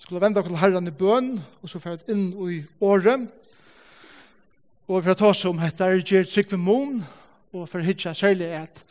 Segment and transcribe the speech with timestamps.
[0.00, 3.28] skulle vende okkur til herran i bøn, og så fyrir inn i året.
[4.88, 6.96] Og for å ta som heter Gjer Tryggve Moon,
[7.52, 8.82] og for hitja særlig at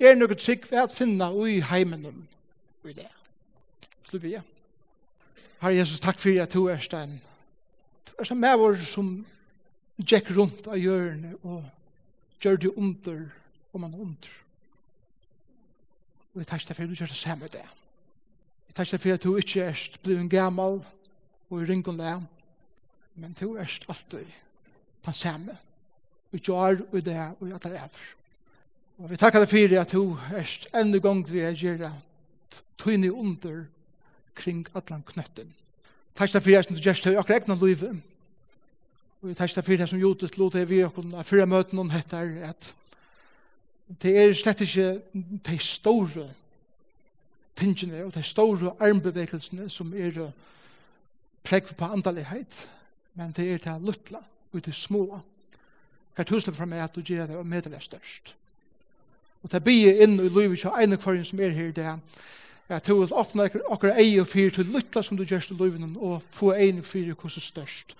[0.00, 2.08] er noe Tryggve at finna i heimen
[2.84, 3.10] i det.
[4.08, 4.42] Slu vi, ja.
[5.60, 7.20] Herre Jesus, takk for at du er stein.
[8.08, 9.14] Du er som med vår som
[10.02, 11.62] gikk rundt av hjørne og
[12.42, 13.22] gjør det under,
[13.72, 14.34] og man under.
[16.34, 17.62] Og vi takk for at du gjør det samme det.
[17.62, 17.83] Takk
[18.68, 20.80] Jeg takk for at du ikke er blir en gammal
[21.50, 22.22] og i ringen lær,
[23.14, 24.26] men du er alltid
[25.02, 25.56] på samme,
[26.30, 27.90] Vi gjør og det og at det er.
[28.98, 31.92] Og vi takkar for at du er enda gang vi er gjør gjerra
[32.78, 33.64] tøyne under
[34.34, 35.54] kring allan knøtten.
[36.14, 38.02] Takkar for at du gjør det akkurat egnet livet,
[39.22, 42.26] og vi takkar for at som jodet lot er vi akkur fyrra møten om hettar
[42.50, 42.74] at
[44.02, 45.00] det er slett ikke
[45.46, 46.26] de store
[47.56, 50.30] tingene og de store armbevegelsene som er
[51.44, 52.68] pregg på andalighet,
[53.14, 54.18] men det er til luttla
[54.52, 55.20] og til små.
[56.14, 58.34] Hver tusen for meg at du gjør det og medelig størst.
[59.42, 61.98] Og det blir inn i livet til ene kvarjen som er her det er
[62.68, 65.96] at du vil åpne akkurat ei og fyre til luttla som du gjør til livet
[65.96, 67.96] og få eie og fyre hvordan størst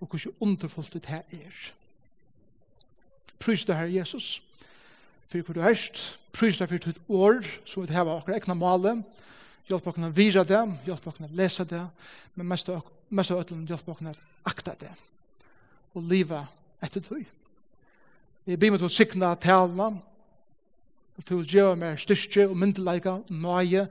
[0.00, 1.70] og hvordan underfullt det her er.
[3.38, 4.42] Prøys det her, Jesus
[5.28, 8.94] for hvor du erst, prys prøysta for ditt år, så vi heva akkur ekna male,
[9.68, 11.82] hjelp akkur å vira det, hjelp akkur å lesa det,
[12.34, 14.14] men mest av ötlun hjelp akkur å
[14.48, 14.92] akta det,
[15.94, 16.46] og liva
[16.84, 17.26] etter tøy.
[18.48, 19.90] Jeg blir med til å sikna talna,
[21.26, 23.88] til å gjøre meg styrke og myndelaga, nøye,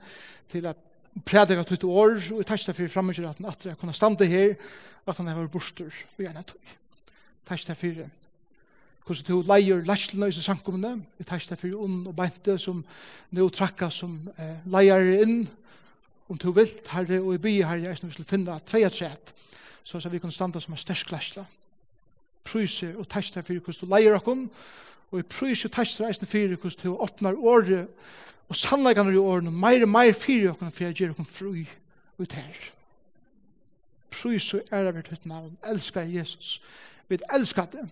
[0.50, 0.78] til at
[1.26, 4.56] prædika tutt år, og jeg deg fyrir fremmedgjør at han atre kunne stande her,
[5.06, 6.74] at han hever borster og gjerne tui.
[7.48, 8.08] Takk deg fyrir
[9.08, 12.82] hvordan du leier lærslene i sankumene, vi tar ikke for ond og beinte som
[13.32, 15.40] nå trakka som eh, leier inn,
[16.28, 19.32] om du vil, herre, og i by, herre, jeg vil finne tveia tret,
[19.84, 21.48] så at vi kan standa som en størst lærslene.
[22.44, 24.48] Pryser og tar ikke for hvordan du leier okken,
[25.10, 27.88] og i pryser og tar ikke for hvordan du åpner året,
[28.48, 31.64] og sannleggene i årene, mer og mer fyrir okken, for jeg gjør okken fri
[32.18, 32.60] ut her.
[34.12, 36.60] Prøyse og ære av ditt navn, elskar Jesus,
[37.08, 37.86] vi elskar det,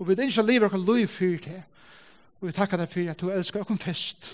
[0.00, 1.62] Og vi ikke lever okker liv fyrt det.
[2.40, 4.30] Og vi takkar deg for at du elskar okker fest.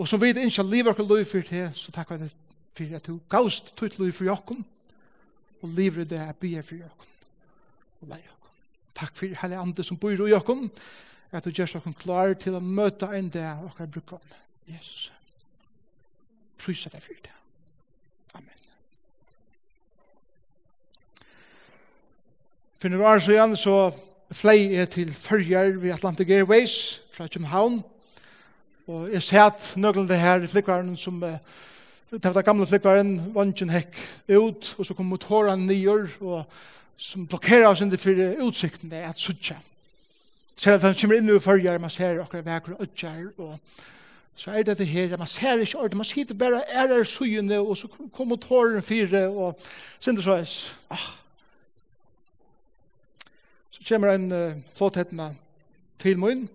[0.00, 2.32] Og som vi ikke lever okker liv fyrt det, så takkar deg
[2.74, 4.62] for at du gavst tutt liv for okker.
[5.60, 7.10] Og lever det er byr for okker.
[8.00, 8.54] Og leie okker.
[8.94, 10.64] Takk for hele andre som bor i okker.
[11.32, 14.40] At du gjør okker klar til å møte en dag og okker bruker om.
[14.64, 15.12] Jesus.
[16.56, 17.36] Prysa deg for det.
[18.32, 18.64] Amen.
[22.80, 23.76] For noen år siden så
[24.30, 27.82] flei jeg til Førjar ved Atlantic Airways fra København.
[28.86, 31.28] Og jeg ser at nøglen det her i flikkvaren som uh,
[32.22, 33.96] den gamle flikkvaren vansjen hekk
[34.28, 36.44] ut, og så kom motoren nyer, og
[36.96, 39.56] som blokkerer oss inn for utsikten det er at suttje.
[40.56, 43.58] Selv at han kommer inn i Førjar, man ser akkurat vekker og øtjer, og
[44.36, 47.58] så er det det her, man ser ikke ordentlig, man sitter bare er er sugende,
[47.60, 49.58] og så kom motoren fire, og
[50.00, 50.36] så det så,
[50.90, 51.23] ah,
[53.88, 55.30] kommer en uh, fåtetna
[56.00, 56.46] til min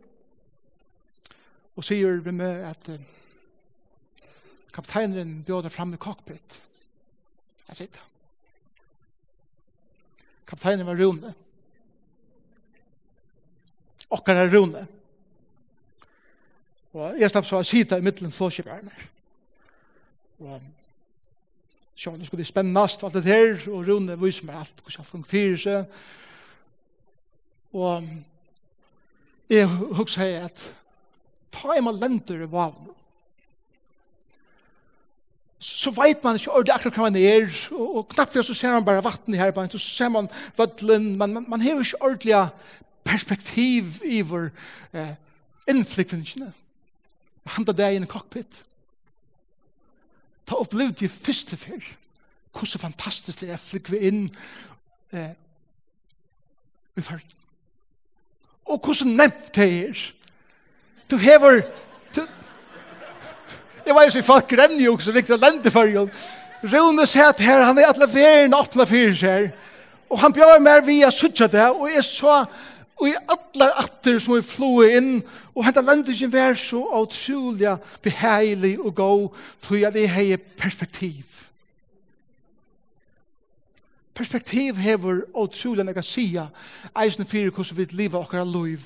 [1.75, 2.99] og sier vi med at uh,
[4.73, 6.61] kapteineren bjøder fram i cockpit.
[7.69, 8.05] Jeg sitter.
[10.49, 11.33] Kapteinen var Rune.
[14.09, 14.87] Okkar er Rune.
[16.93, 18.93] Og jeg slapp så å sitte i middelen flåskipærene.
[20.41, 20.63] Og
[21.99, 25.13] sjån, det skulle bli spennast alt det her, og Rune viser meg alt, hvordan alt
[25.13, 26.01] gong fyrir seg,
[27.73, 28.05] Og
[29.49, 30.63] jeg husker at
[31.53, 32.89] ta i man lenter i vavn.
[35.59, 38.85] Så vet man ikke ordentlig akkurat hva man er, og og knappt så ser man
[38.85, 42.49] bare vatten i her, så ser man vødlen, men man, man har ikke ordentlig
[43.03, 44.49] perspektiv i vår
[44.93, 45.15] eh,
[45.67, 46.53] innflikvingene.
[47.55, 48.65] Han da det i en cockpit.
[50.45, 51.83] Ta opplevd det første fyr.
[52.51, 54.23] Hvor så fantastisk det er å flikve inn
[55.13, 55.35] eh,
[56.97, 57.35] i farten.
[58.69, 60.01] Og hvordan nevnt det er?
[61.11, 61.61] Du hever...
[62.15, 62.21] Du...
[63.85, 66.07] Jeg var jo så folk renner jo også, riktig lente for jo.
[66.63, 69.47] Rune sett her, han er alle verden åpne fyrir seg.
[70.09, 72.43] Og han bjør mer via suttje det, og jeg så...
[72.99, 75.21] Og i alle atter som vi floe inn,
[75.55, 81.28] og hentan lendingen vær så utrolig beheilig og god, tror jeg det er perspektiv
[84.19, 86.49] perspektiv hever og trolig enn jeg sier,
[86.99, 88.83] eisen fyrir hvordan vi lever okkar liv.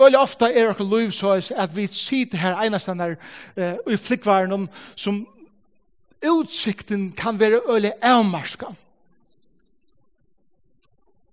[0.00, 3.16] Øyla ofta er okkar liv så at vi sitter her einastan her
[3.56, 5.24] uh, i flikkvaren om som
[6.20, 8.70] utsikten kan være øyla avmarska.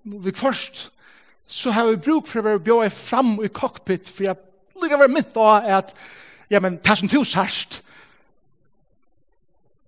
[0.04, 0.92] Vi først
[1.48, 4.36] så har vi bruk for å være bjøy fram i cockpit for jeg
[4.82, 5.94] lykker være mynt av at
[6.50, 7.82] ja, men det som du sørst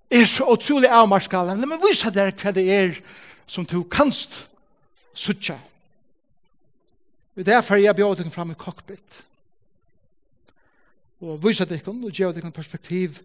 [0.09, 1.55] er så utrolig avmarskala.
[1.55, 2.95] La meg vise deg hva det er
[3.49, 4.47] som du kanst
[5.13, 5.57] suttja.
[7.35, 9.21] Det er derfor jeg bjør deg fram i cockpit.
[11.21, 13.21] Og vise deg og gjør deg perspektiv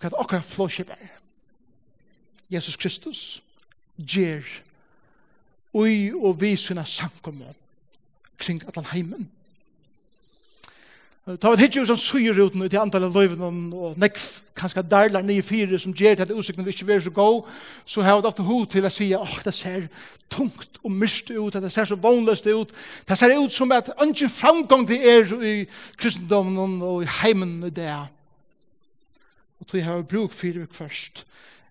[0.00, 1.08] hva det akkurat flåskip er.
[2.52, 3.22] Jesus Kristus
[3.96, 4.44] gjør
[5.76, 7.56] ui og vi sina sankommer
[8.38, 9.30] kring at han heimen.
[11.26, 14.24] Ta vet hitju som syr ut nu til av løyven og nekv
[14.54, 17.30] kanskje darlar nye fire som gjer til at utsikten ikke vil så gå,
[17.82, 19.88] så har det ofte hod til å si åh, det ser
[20.30, 22.70] tungt og myst ut, det ser så vanløst ut,
[23.08, 25.54] det ser ut som at ønsken framgång til er i
[25.98, 27.96] kristendommen og i heimen i det.
[29.58, 31.24] Og tog har bruk fire vik først.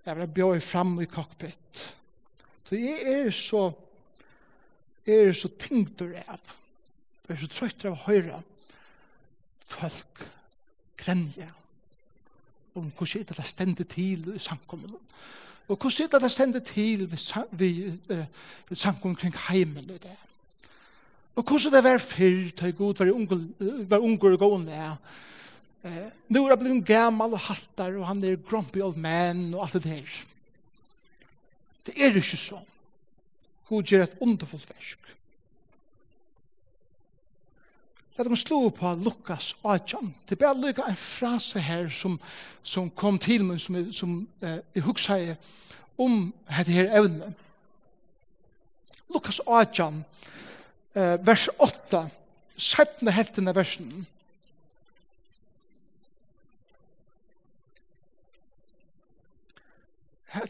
[0.03, 1.85] Jeg vil bjør fram i cockpit.
[2.67, 3.69] Så jeg er så
[5.07, 6.43] er så tyngdur av.
[7.29, 8.41] Jeg er så trøytter av høyre
[9.65, 10.25] folk
[10.97, 11.49] grenja
[12.75, 14.99] om hvordan er det det stender til i samkommunen.
[15.67, 17.09] Og hvordan er det det stender til
[17.51, 20.17] ved, ved, samkommunen kring heimen og det.
[21.35, 23.47] Og hvordan det var fyrr, da god var unger,
[23.87, 24.95] var unger og gående er.
[25.83, 29.61] Eh, nu er jeg blevet gammal og haltar, og han er grumpy old man og
[29.61, 30.21] alt det der.
[31.85, 32.71] Det er ikke sånn.
[33.69, 34.99] God gjør et underfullt versk.
[38.15, 40.15] Det er de slå på Lukas 18.
[40.29, 42.19] Det er bare lykka en frase her som,
[42.63, 45.17] som kom til meg, som, som eh, jeg hugsa
[45.99, 47.33] om dette her evne.
[49.11, 50.05] Lukas 18,
[50.95, 52.05] eh, vers 8,
[52.55, 53.11] 17.
[53.11, 54.07] helten av versen.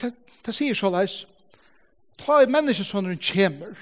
[0.01, 0.13] Det,
[0.45, 1.23] det sier så leis,
[2.21, 3.73] ta i menneskesånden kjemer,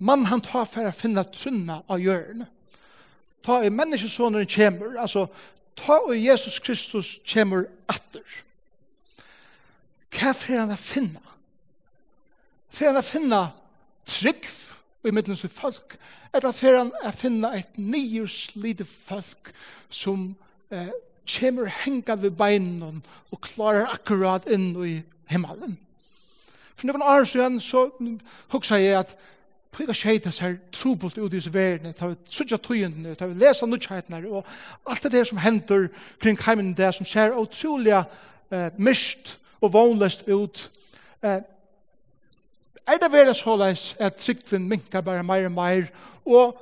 [0.00, 2.48] mann han tar for å finne trunna av hjørne.
[3.44, 5.26] Ta i menneskesåneren kommer, altså
[5.76, 8.24] ta i Jesus Kristus kommer atter.
[10.10, 11.22] Hva får han å finne?
[12.70, 13.42] Får han å finne
[14.08, 14.48] trygg
[15.06, 15.96] i middelen til folk?
[16.34, 19.52] Eller får han å finne et nyerslite folk
[19.88, 20.32] som
[20.70, 20.90] eh,
[21.38, 23.00] kommer henga ved beinen
[23.30, 24.96] og klarer akkurat inn i
[25.30, 25.78] himmelen?
[26.74, 27.88] For noen år siden så
[28.52, 29.16] huksa jeg at
[29.70, 33.28] Tog ikke heit det her trobult ut i disse verden, ta vi sutja tøyendene, ta
[33.30, 34.46] vi lesa nudgjeitene, og
[34.90, 35.86] alt det der som hender
[36.18, 40.64] kring heimen der, som ser utrolig eh, mist og vanløst ut.
[41.22, 41.38] Eh,
[42.86, 45.86] er det verden såleis at sikten minkar bare meir og meir,
[46.26, 46.58] og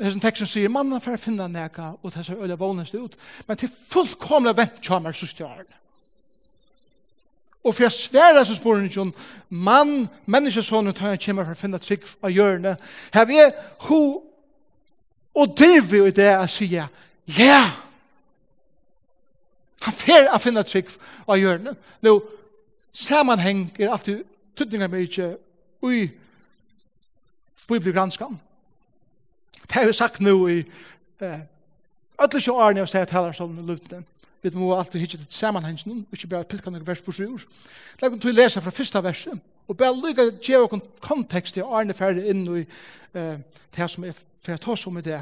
[0.00, 3.16] det som teksten sier, manna for å finne nega, og det ser øyla vanløst ut,
[3.48, 5.79] men til fullkomna vent kjammer sørstjaren.
[7.64, 9.12] Og for jeg sværer så spør han
[9.48, 12.80] mann, menneskesånet, han kommer for å finne trygg av hjørnet.
[13.12, 13.52] Her vi er
[13.88, 14.02] ho
[15.34, 16.88] og driver i det jeg sier,
[17.38, 17.62] ja!
[19.80, 20.88] Han fer å finne trygg
[21.28, 21.76] av hjørnet.
[22.04, 22.16] Nå,
[22.92, 24.24] sammenheng er alltid
[24.56, 25.30] tydninger med ikke
[25.84, 26.08] ui
[27.68, 28.40] bibelgranskan.
[29.62, 30.58] Det har vi sagt nå i
[31.22, 31.42] eh,
[32.18, 34.04] ötlisjå årene og sier at heller i luften
[34.42, 37.44] vi må alltid hitje til samanhengen, og ikke bare pilka noen vers på sjur.
[38.00, 41.58] Legg om til å lese fra første verset, og bare lykke å gjøre noen kontekst
[41.58, 43.36] til Arne ferdig inn i uh,
[43.76, 45.20] det som er for jeg tar som er det,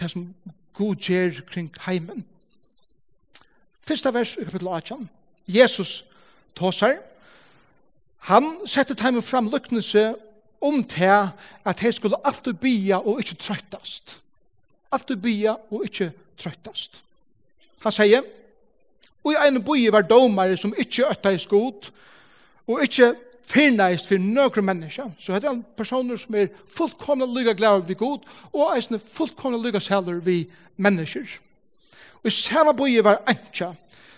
[0.00, 0.28] det som
[0.74, 2.24] god gjør kring heimen.
[3.80, 5.08] Første vers i kapittel 18,
[5.46, 6.04] Jesus
[6.56, 7.00] tar seg,
[8.30, 10.12] han setter heimen fram lyknelse
[10.60, 11.30] om til
[11.64, 14.18] at hei skulle alltid bya og ikke trøttast.
[14.92, 17.00] Alltid bya og ikke trøttast.
[17.84, 18.24] Han sier,
[19.24, 21.90] og i en boi var domare som ikkje øtta i skot,
[22.70, 23.12] og ikkje
[23.50, 25.08] fyrneist for nøkru menneska.
[25.18, 29.80] Så hette han personer som er fullkomna lyga glad vi god, og eisne fullkomna lyga
[29.82, 30.44] sæler vi
[30.76, 31.28] mennesker.
[32.20, 33.72] Og i samme boi var Antja,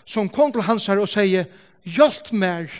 [0.05, 1.47] som kom til hans her og sier,
[1.83, 2.71] hjelp meg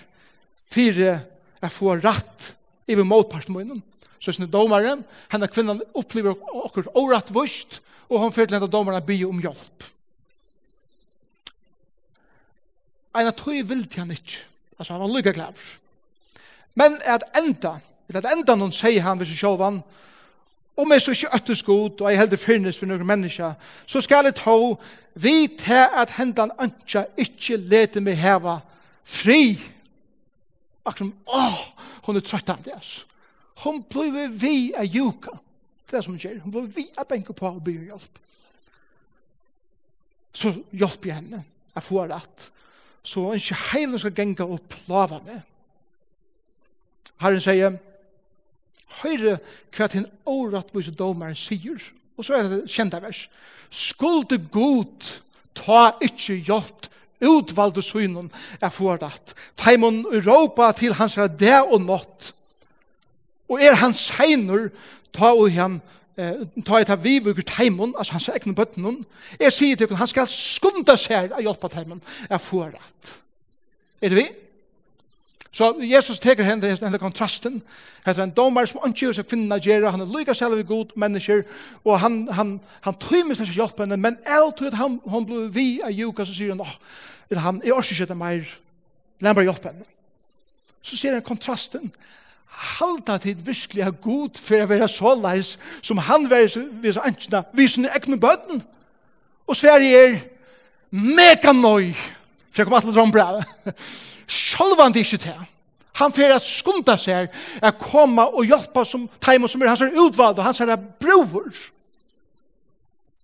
[0.72, 1.24] fyrir
[1.64, 2.54] jeg få rett
[2.88, 3.82] i motparten munnen.
[4.20, 9.04] Så sin domaren, henne kvinnan opplever okkur året vust, og hon fyrir til henne domaren
[9.04, 9.93] by om hjelp.
[13.16, 14.42] en at tog vilte han ikke.
[14.80, 15.54] Altså, han var lykke klar.
[16.76, 17.78] Men at enda,
[18.14, 19.84] at enda noen sier han ved seg selv han,
[20.78, 23.54] om jeg så ikke øttes god, og jeg heldig finnes for noen mennesker,
[23.86, 24.56] så skal jeg ta
[25.22, 28.58] vi til at hendan ønsker ikke lete meg heva
[29.06, 29.54] fri.
[30.82, 31.60] Akkurat som, åh,
[32.08, 33.06] hun er trøtt av det, altså.
[33.64, 35.32] Hun blir vi av juka.
[35.90, 36.40] Det er som hun sier.
[36.42, 38.18] Hun blir vi av benke på og byr hjelp.
[40.34, 41.44] Så hjelper jeg henne.
[41.76, 42.48] Jeg får rett
[43.04, 45.42] så han ikke heilen skal genga og plava med.
[47.24, 47.76] Herren sier,
[49.02, 49.38] høyre
[49.76, 51.82] hva til en årettvise domaren sier,
[52.18, 53.28] og så er det kjenta vers,
[53.74, 55.12] skulde god
[55.58, 56.90] ta ikkje hjelp
[57.24, 58.30] utvalde synen
[58.62, 59.34] er fordatt.
[59.60, 62.34] Taimon råpa til hans er det og nått.
[63.52, 64.70] Og er han seinur,
[65.14, 65.80] ta og han
[66.16, 69.02] ta et av vi vukur teimun, altså hans egnu bøttenun,
[69.40, 72.76] er sier til han skal skunda seg av hjelpa teimun, er får.
[74.04, 74.28] Er det vi?
[75.54, 77.60] Så Jesus teker henne denne kontrasten,
[78.06, 80.96] heter en domar som ikke gjør seg kvinna gjerra, han er lykka selv vi god
[80.98, 81.44] mennesker,
[81.86, 85.52] og han, han, han tøymer seg hjelp henne, men er tror at han, han blir
[85.54, 88.56] vi av juka, så sier han, åh, oh, han, jeg orsker ikke det mer,
[89.22, 89.86] lær bare hjelpa henne.
[90.82, 91.94] Så sier han kontrasten,
[92.54, 96.46] halda tid virkelig er god for å være så leis som han var
[96.84, 98.64] vis antjena, vis sine egne bøtten.
[99.48, 100.20] Og Sverige er
[100.94, 101.92] mega nøy
[102.54, 103.28] for jeg kom at det rombra.
[104.30, 105.40] Sjølv han det ikke til.
[105.98, 109.98] Han fer at skunda seg å komme og hjelpe som teimo som er hans er
[109.98, 111.50] utvald og hans er bror.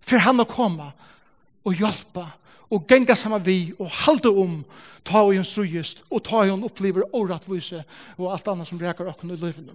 [0.05, 0.89] For han å komme
[1.65, 2.25] og hjelpe
[2.69, 4.59] og genga sama vi og halda om
[5.05, 7.83] ta og hun strujist og ta og upplever opplever åratvise
[8.17, 9.73] og alt annet som rekar okken i løyvene.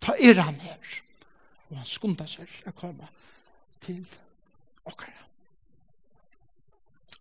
[0.00, 1.02] Ta er han her
[1.70, 3.08] og han skunda seg å komme
[3.82, 4.02] til
[4.86, 5.24] okkara.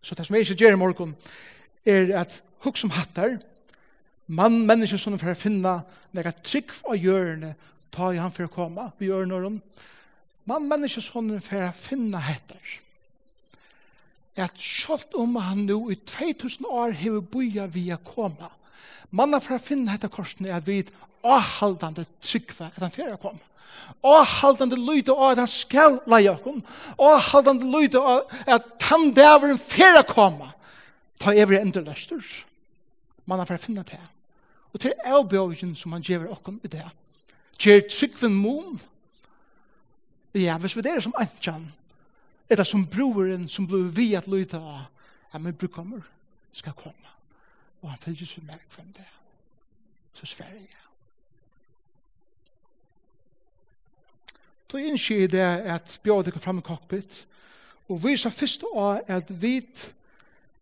[0.05, 1.15] Så det som jeg ikke gjør i morgen
[1.85, 3.39] er at hukk som hattar
[4.27, 5.79] mann, mennesker som får finna
[6.13, 7.55] nega trygg av hjørne
[7.95, 9.61] ta i han for å komme vi gjør noen
[10.45, 12.81] mann, mennesker som får finna hettar
[14.35, 18.51] at sjålt om han nu i 2000 år hever boja vi a koma.
[19.11, 20.81] Manna fra finna hetta korsen er at vi
[21.23, 23.39] avhaldande tryggva at han fyrir kom.
[24.03, 26.61] Avhaldande lyde av at han skal leia okkom.
[26.99, 30.51] Avhaldande lyde av at han dæveren fyrir koma.
[31.19, 32.21] Ta evre endeløster.
[33.25, 34.01] Manna fra finna det.
[34.73, 36.83] Og til avbjørgen som han gjever okkom i det.
[37.61, 38.81] Gjer tryggven mon.
[40.35, 41.69] Ja, hvis vi det er som antjan,
[42.49, 44.85] Eta som broren som blir vi at lyta av.
[45.33, 46.01] Ja, men bror kommer.
[46.51, 47.11] skal komme.
[47.81, 49.03] Og han följer sig med vem det
[50.13, 50.79] Så sverre jeg.
[54.71, 57.27] Då inser det at bjør dere fram i cockpit.
[57.87, 59.61] og vi sa först av at vi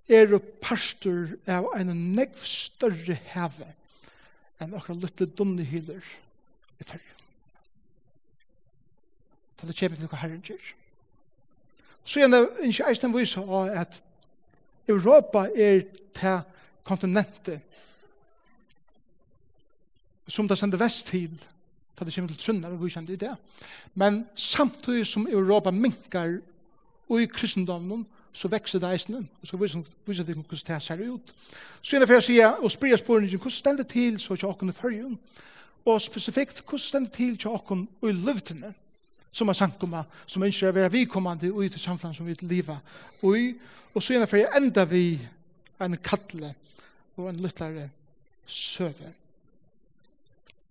[0.10, 3.70] er pastor av en nekv større heve
[4.60, 6.04] enn akkurat lytte dunne hyler
[6.80, 7.16] i fyrre.
[9.60, 10.74] Så det kommer til dere herrenger.
[12.04, 14.02] Så er det ikke eisen vise av at
[14.88, 15.82] Europa er
[16.14, 16.40] til
[16.84, 17.62] kontinentet
[20.28, 21.32] som det sender vest til
[21.98, 23.36] til det kommer til Trønda, vi kjent i det.
[23.96, 26.40] Men samtidig som Europa minkar
[27.10, 31.34] og i kristendommen, så vekser det eisen, og så viser, det hvordan det ser ut.
[31.82, 34.48] Så er det for å si, og sprer spørningen, hvordan stender det til så ikke
[34.48, 35.20] åkken i førjen?
[35.86, 38.74] Og spesifikt, hvordan stender det til så åkken i løvdene?
[38.74, 38.93] Mm
[39.34, 42.94] som er sankumma, som ønsker å være vikommande ui til samfunnet som vi til livet
[43.26, 43.56] ui,
[43.94, 45.18] og så gjerne for jeg enda vi
[45.82, 46.54] en kattle
[47.18, 47.90] og en lyttlare
[48.46, 49.12] søve.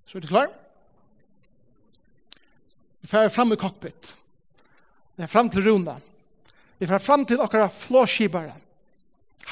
[0.07, 0.51] Så er det klar?
[3.03, 4.15] Vi fer fram i cockpit.
[5.17, 5.97] Vi er fram til runda.
[6.79, 8.55] Vi fer fram til okkara flåskibare.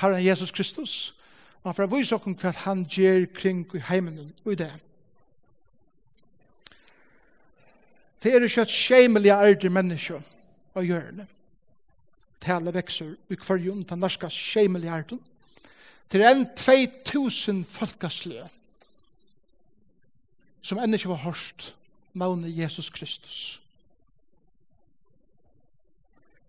[0.01, 1.15] Herren Jesus Kristus.
[1.63, 4.71] Og han fer vise okkur hva han gjør kring i heimen og i det.
[8.23, 10.21] Det er ikke et skjemelig ærde menneske
[10.77, 11.27] å gjøre det.
[12.41, 15.19] Tale vekser i kvarjon til norska skjemelig ærde.
[16.11, 18.49] Det er en 2000 folkeslige
[20.63, 21.71] som enda ikke var hørst
[22.13, 23.61] navnet Jesus Kristus.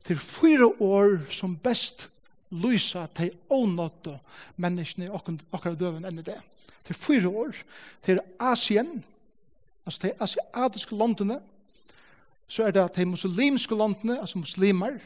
[0.03, 2.09] Til fyra år som best
[2.51, 4.17] lysa til ånåtte
[4.59, 6.39] menneskene i akkurat døven enn det.
[6.83, 7.55] Til fyra år
[8.03, 9.03] til Asien,
[9.85, 11.39] altså til asiatiske landene,
[12.51, 14.97] så er det at de muslimske landene, altså muslimer,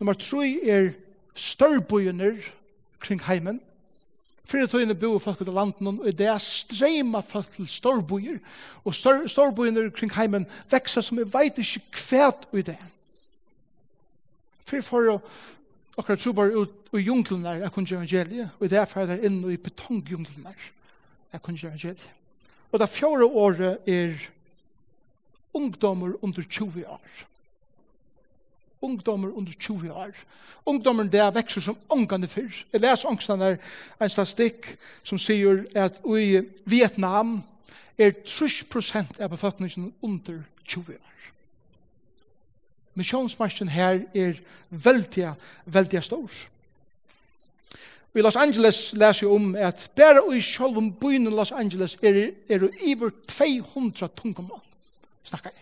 [0.00, 0.90] nummer tre er
[1.36, 2.32] størrbøyene
[3.02, 3.60] kring heimen,
[4.52, 8.40] Fyrir tøyene bo folk ut av landen, og det er strema folk til storbojer,
[8.84, 9.52] og stor,
[9.96, 12.76] kring heimen vekser som er vet ikke kvært i det.
[14.66, 15.16] Fyrir for å
[15.96, 19.24] akkurat tro bare ut i junglen der, jeg kunne evangeliet, og det er for der
[19.24, 20.68] inn i betongjunglen der,
[21.32, 22.04] jeg kunne evangeliet.
[22.72, 24.16] Og det fjore året er
[25.54, 27.26] ungdommer under 20 år.
[28.82, 30.10] Ungdommer under 20 år.
[30.66, 32.64] Ungdommer der vekser som ungene fyrr.
[32.72, 33.58] Jeg leser ångstene
[34.00, 37.42] en statistikk som sier at i Vietnam
[37.98, 41.12] er 30% av befolkningen under 20 år.
[42.94, 44.40] Missionsmarsjen her er
[44.70, 45.32] veldig,
[45.64, 46.30] veldig stor.
[48.14, 52.12] I Los Angeles leser jeg om at bare i sjølven byen i Los Angeles er,
[52.12, 54.60] det er over 200 tungemål
[55.24, 55.52] snakkar.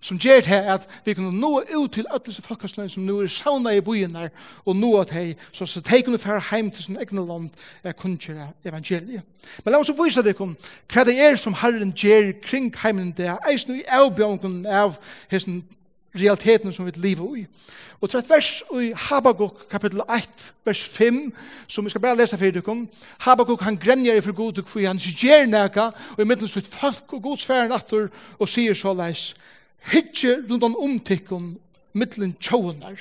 [0.00, 3.30] Som gjør det at vi kunne nå ut til alle disse folkesløy som nå er
[3.32, 4.16] sauna i byen
[4.64, 7.48] og nå at hei, så så de kunne fære heim til sin egne land
[7.82, 9.22] er kunngjøre evangeliet.
[9.64, 10.54] Men la oss vise deg om
[10.92, 15.64] hva det er som Herren gjør kring heimen det er eisen i avbjørnken av hessen
[16.20, 17.46] realiteten som vi lever i.
[18.00, 21.20] Og til et vers i Habakuk kapittel 1, vers 5,
[21.68, 22.76] som vi skal bare lese for dere.
[23.26, 27.22] Habakuk han grenjer for god, for han gjør nækka, og i midten sitt folk og
[27.22, 28.08] gods færen atter,
[28.38, 29.34] og sier så leis,
[29.88, 31.58] Hitje rundt om omtikken,
[31.92, 32.98] middelen tjåner,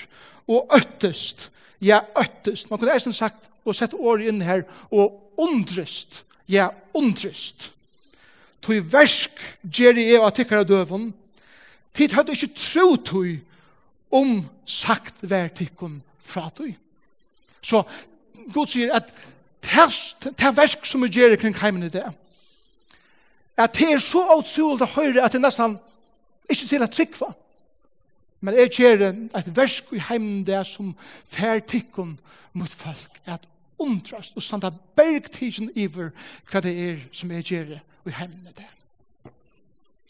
[0.47, 1.49] og øttest,
[1.81, 2.69] ja, øttest.
[2.69, 7.71] Man kunne eisen sagt, og sett året inn her, og undrest, ja, undrest.
[8.63, 11.11] Tog versk gjer eva tikkara døvun,
[11.97, 13.27] Tid hadde ikke tro tog
[14.13, 16.69] om sagt hver tikkun fra tog.
[17.61, 17.81] Så
[18.53, 19.09] God sier at
[19.65, 22.05] det er versk som vi gjør kring heimen i det,
[23.57, 25.79] at det er så utrolig å høre at det er nesten
[26.47, 27.33] ikke til å trykva.
[28.45, 30.93] Men jeg gjør et versk i heimen det som
[31.25, 32.13] fer tikkun
[32.53, 33.49] mot folk, at
[33.81, 36.13] undrast og standa bergtidsen iver
[36.51, 37.77] hva det er som jeg gjør
[38.07, 38.69] i heimen i det.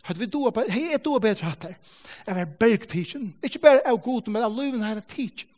[0.04, 1.75] Hadde vi doa bedre, hei, jeg doa bedre hatt her.
[2.27, 5.50] Jeg var bergtidsen, ikke bare av god, men av løven her er tidsen.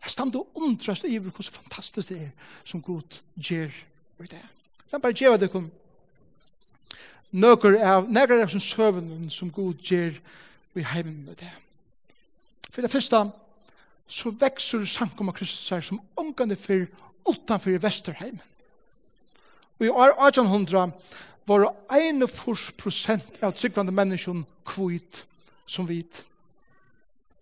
[0.00, 3.74] Jeg stand og undrast i hvor så fantastisk det er som god gjør
[4.24, 4.40] i det.
[4.92, 5.68] Jeg bare gjør det kun
[7.32, 10.16] nøkker av, nøkker av som søvnen som god gjør
[10.78, 11.50] i heimen i det.
[12.70, 13.24] For det første,
[14.10, 16.86] så vekser sankum av Kristus her som ångande for
[17.28, 18.42] utanfor i Vesterheimen.
[19.80, 20.90] Og i år 1800
[21.50, 25.24] var 41 prosent av tryggvande menneskjon kvitt
[25.66, 26.22] som vit.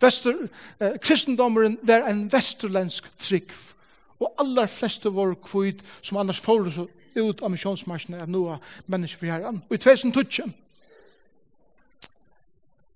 [0.01, 0.49] Vester,
[0.81, 3.53] eh, kristendommeren var en vesterländsk trygg,
[4.19, 9.19] og allar fleste var kvitt som annars får så ut av missionsmarsjene av noa mennesker
[9.19, 9.63] for herren.
[9.69, 10.53] Og i 2012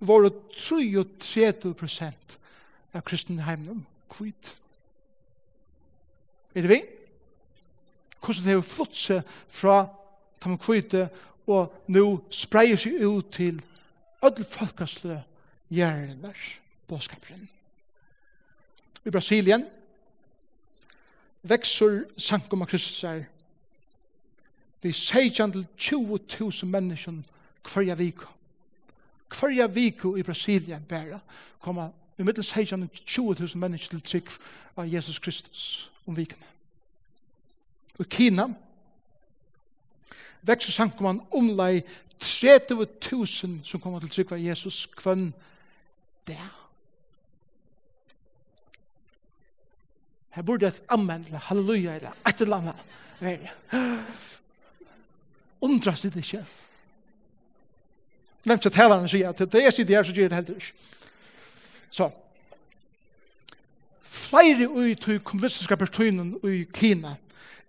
[0.00, 2.38] var det 33 prosent
[2.94, 4.56] av kristenheimnen kvitt.
[6.54, 6.82] Er det vi?
[8.20, 9.88] Hvordan det er flott seg fra
[10.42, 11.06] ta man kvite,
[11.46, 13.60] og nu spreier seg ut til
[14.22, 15.22] ödel folkesle
[15.70, 16.38] gjerner,
[16.88, 17.48] båskapren.
[19.04, 19.64] I Brasilien
[21.42, 23.24] vekser sankum av kristusar
[24.82, 27.20] vi seitjan til 20.000 menneskjen
[27.70, 28.26] hverja viko.
[29.30, 31.20] Hverja viko i Brasilien bæra
[31.62, 34.32] koma i middel seitjan til 20.000 menneskjen til trygg
[34.76, 36.46] av Jesus Kristus om vikene.
[37.98, 38.48] Og Kina
[40.42, 41.82] vekst samkoman omlai
[42.22, 45.32] 30.000 som kommer til trykva Jesus kvann
[46.26, 46.58] der.
[50.32, 52.74] Her burde et amen, eller halleluja, eller et eller annet
[53.20, 53.48] være.
[55.60, 56.44] Undra seg det ikke.
[58.42, 60.72] Hvem skal tale han sier at det er sitt her, så gjør det heller ikke.
[61.90, 62.08] Så.
[64.02, 67.14] Flere ui til kommunistiske personen i Kina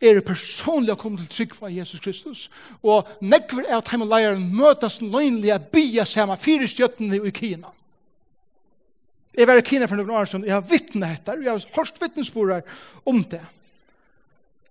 [0.01, 2.47] er personlig å komme til trygg for Jesus Kristus,
[2.83, 4.99] og nekver er at heimeleieren møtes
[5.73, 7.71] bya seg med fire stjøttene i Kina.
[9.33, 12.01] Jeg var i Kina for noen år siden, jeg har vittnet etter, jeg har hørt
[12.01, 12.65] vittnesborer
[13.09, 13.41] om det.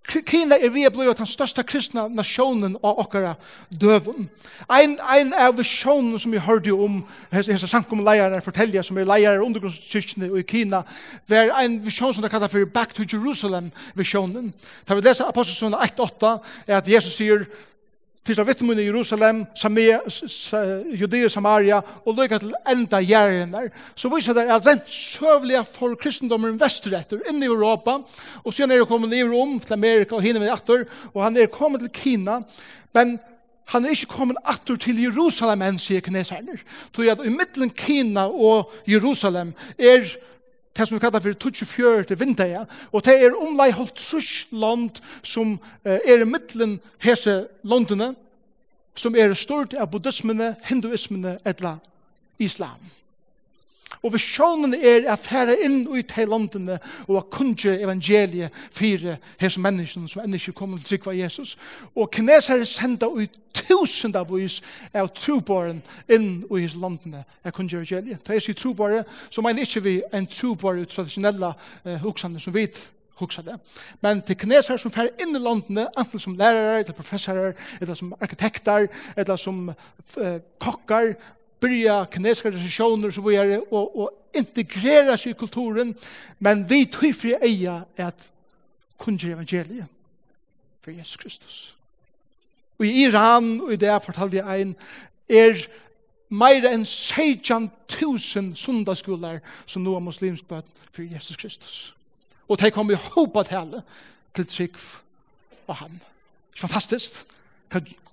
[0.03, 3.33] Kina er vi blei den største kristna nasjonen av okkara
[3.71, 4.27] døven.
[4.67, 6.99] Ein, ein av visjonen som vi hørte om
[7.31, 10.83] hese sankumleierne fortelja, som er leierne undergrunnskirkene i Kina,
[11.31, 14.51] var ein visjon som de kallar for Back to Jerusalem-visjonen.
[14.87, 16.33] Da vi leser Apostelsunnen 1.8,
[16.67, 17.47] er at Jesus sier,
[18.23, 19.99] fyrsta vittmun i Jerusalem, Samia,
[20.95, 23.67] Judea, Samaria, og lykka til enda gjerner,
[23.99, 27.99] så viser det at rent søvliga for kristendommen vestretter inn i Europa,
[28.43, 31.37] og sen er det kommet i Rom til Amerika og hinne med atter, og han
[31.37, 32.39] er kommet til Kina,
[32.95, 33.17] men
[33.71, 36.59] han er ikke kommet atter til Jerusalem enn, sier kineserner.
[36.95, 40.07] Så i middelen Kina og Jerusalem er
[40.73, 45.01] det som vi kallar for 24 til vindeia, og det er omlai holdt trus land
[45.23, 48.15] som er i middelen hese landene,
[48.95, 51.77] som er stort av buddhismene, hinduismene, etla
[52.39, 52.79] islam.
[54.03, 59.61] Og visjonen er å fære inn i de landene og å kunne evangeliet fire hese
[59.63, 61.55] menneskene som enda ikke kommer til sikva Jesus.
[61.95, 64.59] Og kinesere senda ut tusen av oss
[64.93, 65.79] av trobaren
[66.11, 68.25] inn i hese landene av kunne evangeliet.
[68.25, 71.53] Da jeg sier trobare, så mener ikke vi en trobare tradisjonelle
[71.85, 72.67] eh, hoksene som vi
[73.19, 73.55] hugsa det.
[74.01, 78.13] Men til kineser som fer inn i landene, enten som lærere, eller professorer, eller som
[78.19, 81.13] arkitekter, eller som uh, kokkar,
[81.63, 85.93] byrja kinesiske tradisjoner så vi er og, og integrera seg i kulturen,
[86.43, 88.29] men vi tog fri eia at
[88.99, 89.87] kunnskje evangeliet
[90.83, 91.57] for Jesus Kristus.
[92.79, 94.75] Og i Iran, og i det jeg fortalte ein,
[95.29, 95.59] er
[96.33, 101.93] meira enn 16.000 sundagsskolar som nå er muslimsk bøtt for Jesus Kristus.
[102.47, 103.83] Og de kommer i hopa tale
[104.35, 104.79] til trygg
[105.67, 105.93] og han.
[105.93, 107.23] Det er Fantastisk.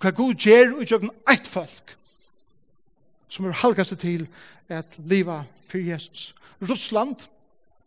[0.01, 1.97] Hva god gjør og gjør eit folk
[3.31, 4.27] som er halkaste til
[4.69, 6.35] at liva for Jesus.
[6.61, 7.17] Russland,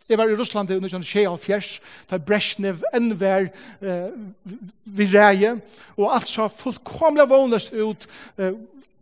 [0.10, 1.80] Jeg var i Russland i 1924,
[2.12, 3.46] da Brezhnev enn var
[3.80, 4.10] eh,
[4.84, 5.54] vi reie,
[5.96, 8.04] og alt så fullkomlig vånest ut
[8.36, 8.52] eh,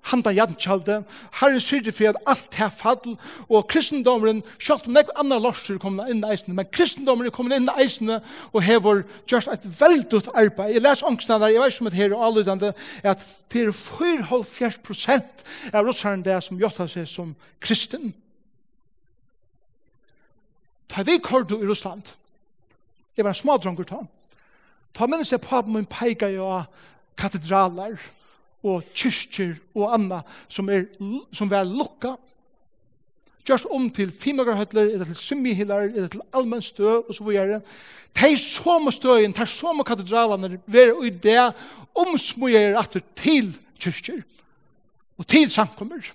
[0.09, 1.03] handa jantjalde,
[1.39, 3.17] herre syrde for at alt er fall,
[3.49, 7.59] og kristendomren, sjalt om nekk andre lorser kommer inn i eisene, men kristendomren er kommet
[7.59, 8.17] inn i eisene,
[8.51, 10.73] og hever gjørst et veldig arbeid.
[10.75, 14.81] Jeg leser angstene der, jeg vet som et her og alludende, at det er 4,5
[14.85, 18.13] prosent av russeren det som gjør seg som kristen.
[20.91, 22.09] Ta vi kordo i Russland,
[23.15, 24.01] jeg var en smadronger ta,
[24.97, 26.39] ta minnes jeg på min peika i
[27.19, 28.01] katedraler,
[28.63, 30.85] og kyrkjer og anna som, er,
[31.33, 32.15] som var lukka,
[33.47, 37.61] gjørst om til fimagarhøtler, eller til symmihilar, eller til allmenn stø, og så videre.
[38.17, 41.53] De som støyen, de som katedralene, være i det
[41.97, 44.21] omsmøyer at til kyrkjer,
[45.17, 46.11] og til samkommer.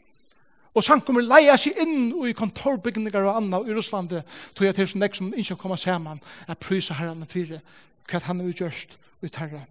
[0.77, 4.13] Og samkommer leia seg inn i kontorbygninger og anna i Russland,
[4.55, 7.63] tog jeg til som nek som ikke kommer sammen, er prysa herren fire,
[8.11, 9.65] hva han har gjørst ut herre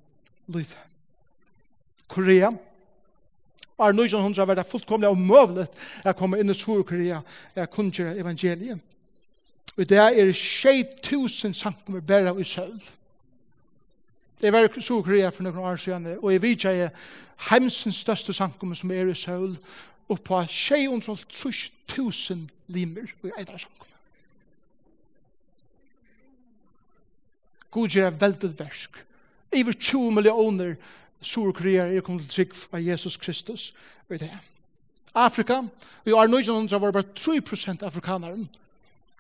[0.48, 0.95] livet.
[2.08, 2.52] Korea.
[3.78, 5.68] Og 1900 var det fullkomlig omøvelig
[6.06, 7.20] å komme inn i Sur-Korea
[7.56, 8.80] og kunngjøre evangeliet.
[9.76, 12.82] Og det er 6000 sankummer bæra i Israel.
[14.42, 16.90] Det var i Sur-Korea for noen år siden, og jeg vet ikke
[17.50, 19.58] heimsens største sankummer som er i Israel,
[20.08, 22.38] og på 630.000
[22.68, 23.86] limer i eidra sankummer.
[27.72, 29.06] God gjør veldig versk.
[29.56, 30.76] Iver 20 millioner
[31.22, 33.74] Sur-Korea er kommet til trygg av Jesus Kristus
[34.10, 34.32] og det.
[35.16, 35.62] Afrika,
[36.06, 38.48] i nøy som var bare 3 prosent afrikanere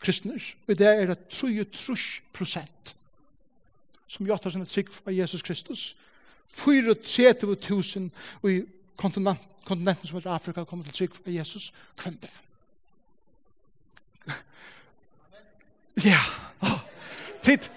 [0.03, 2.95] kristner, og det er det 33 prosent
[4.07, 5.95] som gjør sin trygg av Jesus Kristus.
[6.47, 8.63] 34 000 i
[8.95, 12.33] kontinenten som er Afrika kommer til trygg av Jesus kvendt det.
[16.03, 16.19] Ja,
[16.61, 16.79] oh.
[17.41, 17.69] tid,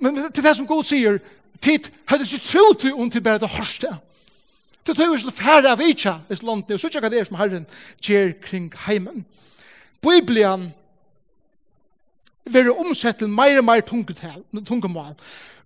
[0.00, 1.18] men til det som God sier,
[1.62, 3.90] tid hadde ikke tro til om til bare det hørste.
[4.86, 7.36] Det tog jo ikke færre av ikke i landet, og så ikke det er som
[7.36, 7.66] Herren
[8.02, 9.26] gjør kring heimen.
[10.02, 10.72] Bibelen
[12.44, 13.80] vil omsett til mer og mer
[14.66, 15.14] tungemål.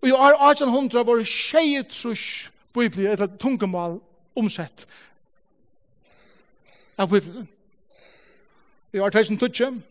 [0.01, 4.01] Og i år 1800 var det tjejet trus Bibelen, eller tungemål,
[4.37, 4.87] omsett
[6.99, 7.49] av Bibelen.
[8.93, 9.83] I år 2020,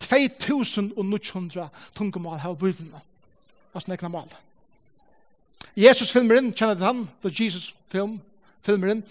[0.00, 2.94] 2900 tungemål av Bibelen.
[3.74, 4.45] Altså nekna mål.
[5.76, 7.08] Jesus-filmeren, kjenner du han?
[7.22, 8.20] The Jesus-film,
[8.64, 9.02] filmeren.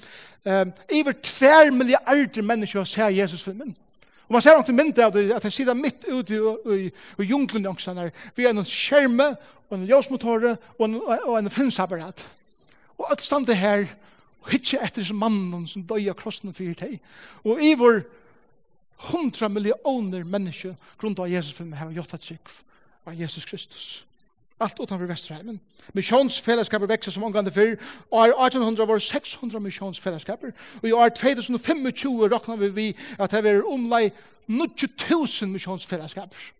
[0.45, 3.75] Um, iver tver milliarder mennesker ser Jesus-filmen.
[4.25, 6.39] Og man ser noen mynd av det, at han sitter midt ute i,
[6.73, 6.87] i,
[7.21, 8.09] i junglen også der.
[8.35, 9.35] Vi har en skjerme,
[9.69, 12.25] og en ljøsmotore, og en, og en filmsapparat.
[12.97, 13.85] Og alt stand det her,
[14.41, 16.97] og ikke etter som mannen som døy av krossen for deg.
[17.45, 18.03] Og i vår
[19.11, 22.53] hundra millioner mennesker grunnt av Jesus for meg har gjort et trygg
[23.05, 23.87] av Jesus Kristus.
[24.59, 25.59] Alt utanfor Vesterheimen.
[25.93, 27.75] Missionsfellesskaper vekser som omgående fyrr.
[28.11, 30.51] Og i 1800 var 600 missionsfellesskaper.
[30.81, 32.87] Og i år 2025 råkna vi vi
[33.19, 34.11] at det var omlai
[34.47, 36.53] 90.000 missionsfellesskaper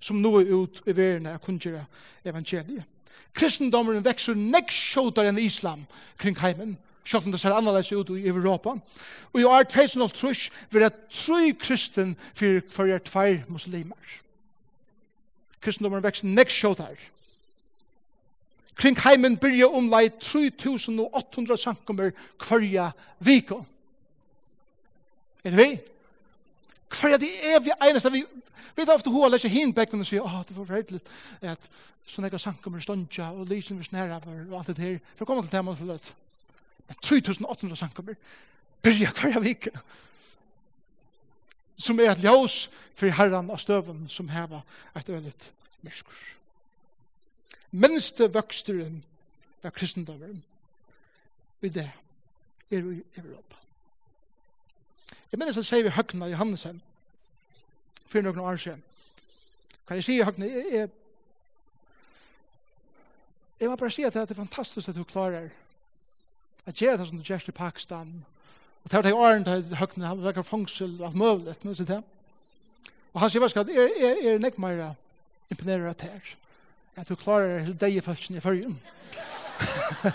[0.00, 1.84] som nå er ut i verden av kunngjøre
[2.28, 2.86] evangeliet.
[3.34, 5.84] Kristendommeren vekser nekk sjåtar enn islam
[6.18, 6.76] kring heimen,
[7.06, 8.76] sjått om det ser annerledes ut i Europa.
[9.32, 10.32] Og i år 2003
[10.70, 13.98] vil det tru kristen for hver tvær muslimer
[15.60, 16.98] kristendommen vekst nekst sjått her.
[18.78, 23.64] Kring heimen byrja omlai 3800 sankummer kvarja viko.
[25.44, 25.70] Er det vi?
[26.90, 28.26] Kvarja det er vi eneste vi
[28.78, 31.00] Vi tar ofte hoa leser hin bekken og sier, åh, det var forferdelig
[31.42, 31.64] at
[32.06, 35.00] sånne jeg sanker med stundja og lysen med snæra og alt det her.
[35.16, 36.12] For å komme til tema til løtt.
[37.02, 38.20] 3800 sanker med
[38.86, 39.72] byrja kvarja vike
[41.78, 42.66] som er et ljós
[42.98, 44.64] for herran av støven som heva
[44.98, 45.52] et ølet
[45.86, 46.18] myrskur.
[47.70, 49.02] Minste vøksteren
[49.62, 50.42] av kristendommen
[51.62, 51.86] i det
[52.70, 53.56] er i Europa.
[55.30, 56.80] Jeg minnes at sier vi Høgna i Johannesen
[58.08, 58.82] for noen år siden.
[59.86, 60.90] Kan jeg si Høgna, jeg, jeg,
[63.60, 65.50] jeg må bare si at det er fantastisk at du klarer
[66.66, 68.37] at gjøre det som du gjør i Pakistan og
[68.88, 71.84] Og det var det åren til høgnet, han var fangsel og alt mulig, men så
[71.84, 72.02] det.
[73.12, 74.94] Og han sier, hva skal er, er, er nek mer
[75.52, 76.30] imponerer at her.
[76.96, 78.78] At du klarer hele deg i følelsen i førgen.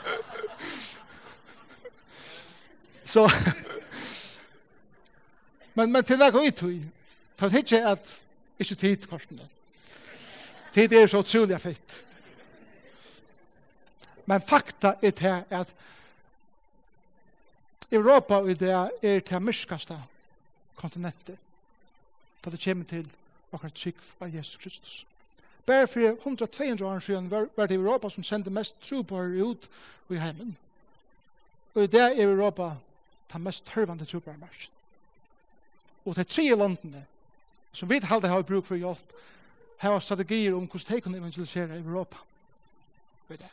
[3.13, 3.27] så,
[5.77, 6.81] men, men til det går ut i,
[7.37, 8.17] for det er ikke at,
[8.59, 9.41] ikke tid, Karsten.
[10.73, 12.05] Tid er så utrolig fett.
[14.25, 15.75] Men fakta er til at
[17.93, 19.97] Europa i det er til myrskaste
[20.75, 21.39] kontinentet
[22.43, 23.07] da det kommer til
[23.53, 25.05] akkurat trygg av Jesus Kristus.
[25.65, 29.69] Bare for 100-200 år siden var det Europa som sendte mest tro på her ut
[30.09, 30.57] i heimen.
[31.73, 32.73] Og i det er Europa
[33.33, 34.69] den mest tørvande her mars.
[36.05, 37.05] Og det er tre landene
[37.73, 39.13] som vi halde har bruk for hjelp
[39.77, 42.17] har strategier om hvordan de kan evangelisere Europa.
[43.27, 43.49] Vi det.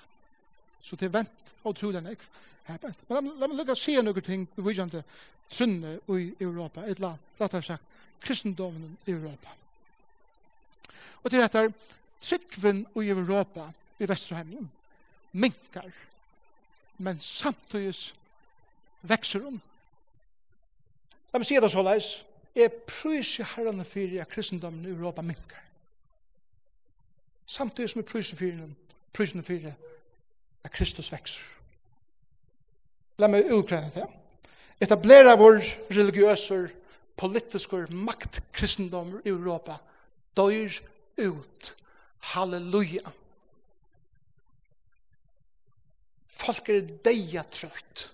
[0.83, 2.25] Så det er vent og trolig nekv.
[3.09, 5.03] Men la meg lukka se noen ting vi vidjande
[5.51, 9.51] trunne i Europa, et la, rettere sagt, kristendomen i Europa.
[11.25, 11.73] Og til dette,
[12.21, 13.67] tryggven i Europa,
[13.99, 14.71] i Vesterheimen,
[15.33, 15.91] minkar,
[16.99, 18.15] men samtidig
[19.03, 19.61] vekser hun.
[21.33, 22.11] La meg si det så leis,
[22.55, 25.65] jeg pryser herrene fyrir at kristendomen i Europa minkar.
[27.47, 28.71] Samtidig som jeg pryser fyrir,
[29.13, 29.75] pryser fyrir
[30.65, 31.45] at Kristus vekser.
[33.21, 34.07] La meg ukrene det.
[34.81, 35.61] Etablera vår
[35.93, 36.61] religiøse,
[37.21, 39.77] politiske maktkristendom i Europa
[40.37, 40.81] døyr
[41.21, 41.75] ut.
[42.33, 43.13] Halleluja.
[46.41, 48.07] Folk er deia trøyt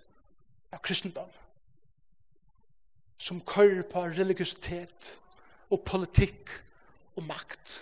[0.74, 1.30] av kristendom
[3.18, 5.14] som kører på religiøsitet
[5.72, 6.52] og politikk
[7.16, 7.78] og makt.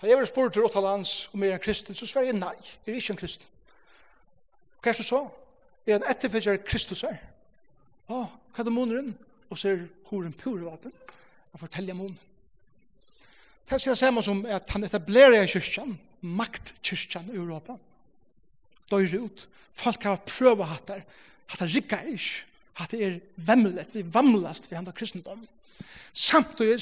[0.00, 2.54] Da jeg var spurt til Rottalands om jeg er en kristen, så svarer jeg nei,
[2.86, 3.48] jeg er ikke en kristen.
[4.82, 5.22] Hva er det så?
[5.86, 7.16] Er en etterfølger Kristus her.
[8.12, 9.12] Å, hva er det måneden?
[9.50, 10.92] Og så er horen pure vapen.
[11.52, 12.20] Han forteller måneden.
[13.66, 17.74] Det er det samme som at han etablerer i kyrkjan, maktkyrkjan i Europa.
[18.90, 19.48] Døyr ut.
[19.74, 21.02] Folk har prøvd hatt der.
[21.50, 22.44] Hatt der rikka ish.
[22.78, 25.42] Hatt det er vemmelig, vi vamlast vi handler kristendom.
[26.12, 26.78] Samtidig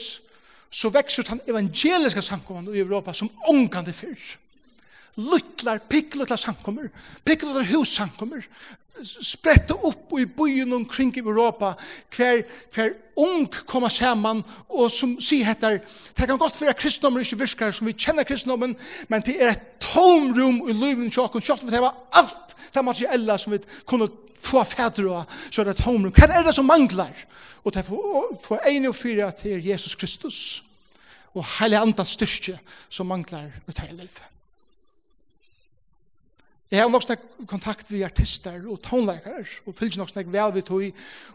[0.74, 4.38] så växer den evangeliska samkomman i Europa som ångande fyrr.
[5.14, 6.88] Luttlar, pickluttlar samkommer,
[7.24, 8.42] picklutlar hus samkommer,
[9.22, 11.74] spretta upp i byen omkring i Europa,
[12.16, 12.42] hver,
[12.74, 15.78] hver ung kommer samman, og som sier heter,
[16.18, 18.74] det kan godt være kristendommer ikke viskar som vi kjenner kristendommen,
[19.08, 22.84] men det er et tomrum i livet til åkken, kjøtt for det var alt det
[22.84, 24.10] materiella som vi kunne
[24.44, 26.12] få fædre og så er det et.
[26.18, 27.12] Hva er det som manglar?
[27.64, 27.88] Og det er
[28.44, 30.64] for en og fyra til Jesus Kristus
[31.34, 34.22] og heilig andan styrke som manglar ut her i livet.
[36.70, 40.62] Jeg har nok snakk kontakt vi artister og tonleikere og fylgjer nok snakk vel vi
[40.66, 40.84] tog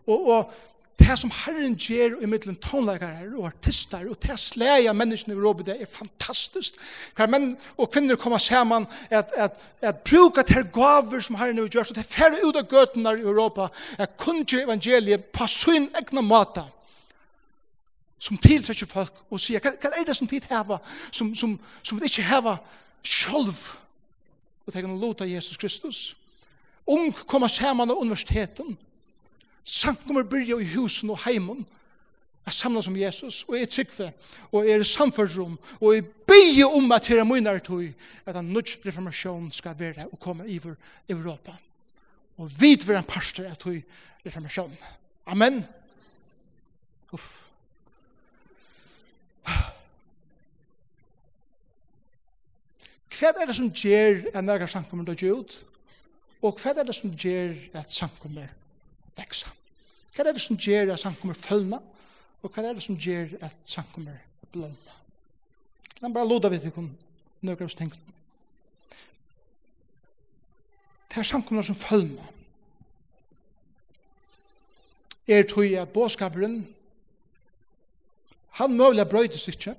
[0.08, 0.54] og, og
[1.00, 5.64] det som Herren gjør i middelen tonleikere og artister, og det slæger menneskene i Europa,
[5.64, 6.80] det er fantastisk.
[7.16, 11.68] Hver menn og kvinner kommer sammen, at, at, at bruke til gaver som Herren har
[11.68, 15.48] gjort, og det er færre ut av gøtene i Europa, at kun gjør evangeliet på
[15.48, 16.64] sin egna måte,
[18.20, 22.00] som tiltrekker folk, og sier, hva, hva er det som tid hever, som, som, som
[22.00, 22.60] vi ikke hever
[23.04, 23.56] selv,
[24.66, 26.16] og det er låta Jesus Kristus.
[26.86, 28.78] Ung kommer sammen av universiteten,
[29.64, 31.66] Samkommer byrja i husen og heimen,
[32.50, 34.12] Jeg samler som Jesus, og jeg trykker,
[34.52, 37.84] og jeg er samfunnsrom, og jeg bygger om at her er min tog,
[38.26, 40.74] at en nødt reformasjon skal være og komme i vår
[41.10, 41.54] Europa.
[42.38, 43.76] Og vid være en parster at tog
[44.26, 44.78] reformasjon.
[45.26, 45.66] Amen.
[47.12, 47.38] Uff.
[53.20, 55.66] Hva er det som gjør at nærkere samkommer dødgjør ut?
[56.42, 58.50] Og hva er det som gjør at samkommer
[59.18, 59.52] veksa.
[60.14, 61.80] Hva er det som gjør at samkommer følna?
[62.44, 64.18] Og hva er det som gjør at samkommer
[64.52, 64.98] blomma?
[66.00, 66.90] La meg bare loda vidt ikon
[67.44, 68.00] nøkker oss tenkt.
[71.10, 72.26] Det er samkommer som følna.
[75.28, 76.62] Er tog at båskaperen
[78.60, 79.76] han møyla brøytes ikke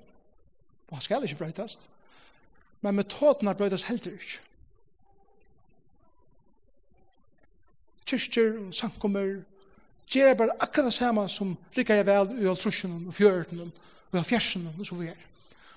[0.89, 1.89] og han skal ikke brøytast
[2.81, 4.50] men metoden har brøytast heller ikke
[8.11, 9.41] kyrkjer og samkommer,
[10.11, 14.21] gjør bare akkurat det samme som rikker jeg vel i altrusjonen og fjørten og i
[14.21, 15.29] alfjersen og så videre.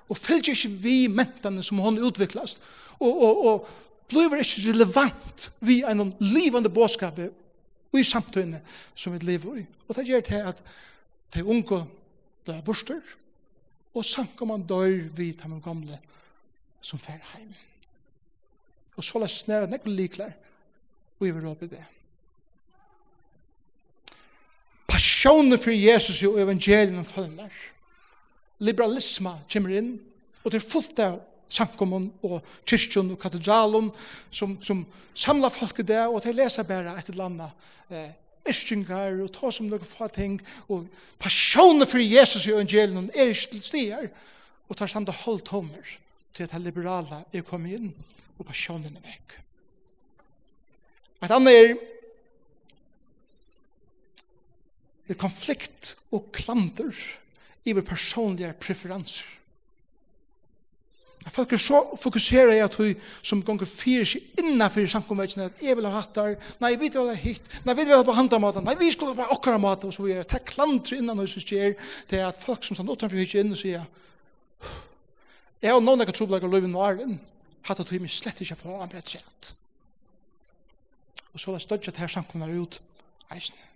[0.10, 2.58] Og følger ikke vi mentene som hun utvikles,
[3.00, 3.68] og, og, og
[4.10, 8.62] blir ikke relevant vi er noen livende båtskap og i samtøyene
[8.96, 9.66] som vi lever i.
[9.88, 10.64] Og det gjør til at
[11.34, 11.84] de unge
[12.46, 13.02] blir borster,
[13.94, 16.00] og samkommer dør vi til de gamle
[16.82, 17.54] som fer heim.
[18.98, 20.34] Og så la snæra nekkel likler,
[21.20, 21.84] og i vil råpe det.
[25.24, 27.52] passionen for Jesus og evangelien følger.
[28.60, 29.94] Liberalisma kommer inn,
[30.44, 33.88] og det er fullt av sankommun og kyrkjun og katedralun
[34.32, 34.82] som, som
[35.16, 38.12] samla folk i det, og de leser bare et eller annet eh,
[38.52, 40.36] ischingar og ta som noen få ting,
[40.68, 40.90] og
[41.24, 44.12] passionen for Jesus i evangelien er ikke til stier,
[44.68, 45.96] og tar samt og tommer homer
[46.36, 47.96] til at det liberale er kommet inn,
[48.36, 49.40] og passionen er vekk.
[51.24, 51.76] Et annet er
[55.10, 56.92] er konflikt og klander
[57.66, 59.40] iver personlige preferanser.
[61.32, 65.78] Folk er så fokuseret i at hun som gonger fyrir seg innanfyrir samkomvetsene at jeg
[65.80, 68.66] vil ha hatt der, nei, vi vil ha hitt, nei, vi vil ha på handamaten,
[68.68, 70.28] nei, vi skulle ha på okkara mat, og så videre.
[70.28, 71.78] Det er klantre innan hun som skjer,
[72.12, 73.86] det er at folk som stann utanfor hitt inn og sier
[75.64, 77.20] jeg har noen ekkert av løyven og arven,
[77.64, 79.54] hatt at hun slett ikke får anbredt seg.
[81.32, 82.82] Og så er det stødja til her samkomvetsene ut
[83.32, 83.70] eisen.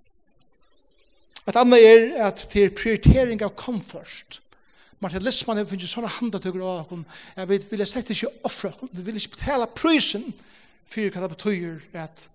[1.48, 4.42] Et annet er at det er prioritering av kom først.
[5.22, 7.20] Lissmann har finnet sånne handatøkker av oss.
[7.38, 8.90] Jeg vet, vil jeg sette ikke offre oss.
[8.92, 10.26] Vi vil ikke betale prisen
[10.88, 12.28] for hva det betyr at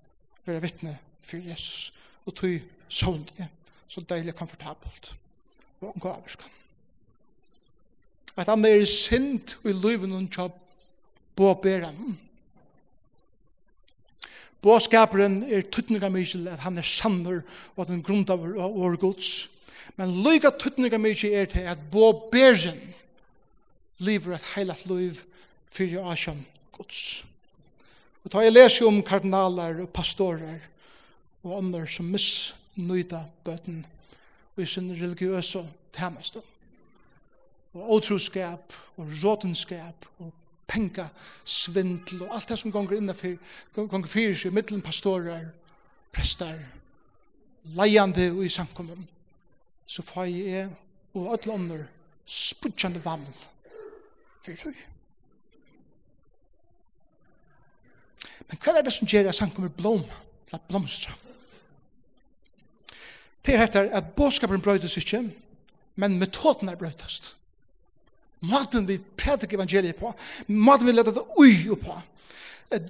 [0.47, 0.95] vi er vittne
[1.27, 1.93] for Jesus.
[2.25, 2.57] Og tog
[2.89, 3.49] sånn det.
[3.89, 5.13] så deilig komfortabelt.
[5.83, 6.49] Og omgå avskan.
[8.39, 10.55] Et annet er synd og i løven og kjøp
[11.37, 12.17] på bæren.
[14.63, 17.41] Båskaperen er tuttninga mykje at han er sannur
[17.75, 19.33] og at han grunda av vår gods.
[19.99, 22.79] Men lyga tuttninga mykje er til at bå beren
[24.03, 25.19] lever et heilat liv
[25.73, 26.39] fyrir asjan
[26.77, 27.25] gods.
[28.23, 30.63] Og ta jeg leser om kardinaler og pastorer
[31.43, 33.83] og andre som misnøyda bøten
[34.55, 35.65] og i sin religiøse
[35.97, 36.43] tjeneste.
[37.75, 40.31] Og otroskap og råtenskap og
[40.73, 41.07] penga,
[41.45, 43.37] svindl og alt det som gonger innanfyr,
[43.77, 45.51] gonger fyrir seg, middelen pastorer,
[46.13, 46.57] prestar,
[47.77, 49.05] leiande og i samkommun,
[49.87, 50.71] så får jeg
[51.13, 51.83] og alle andre
[52.25, 53.27] spudjande vann
[54.43, 54.81] fyrir seg.
[58.49, 60.03] Men hva er det som gjør at samkommer blom,
[60.53, 61.15] la blomstra?
[63.43, 65.23] Det er at båskapen brøydes ikke,
[65.97, 67.35] men metoden er brøytast.
[68.43, 70.11] Maten vi prædik evangeliet på,
[70.49, 71.95] maten vi leta det ui på,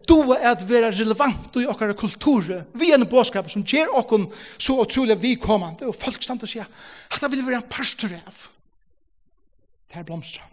[0.07, 2.45] du er at vera relevant i okkara kultur,
[2.79, 6.69] vi er en båskap som ger okkar så utrolig vikommande, og folk stand og sier,
[7.11, 8.45] at det vil være en pastor av.
[9.91, 10.47] Det er blomstra.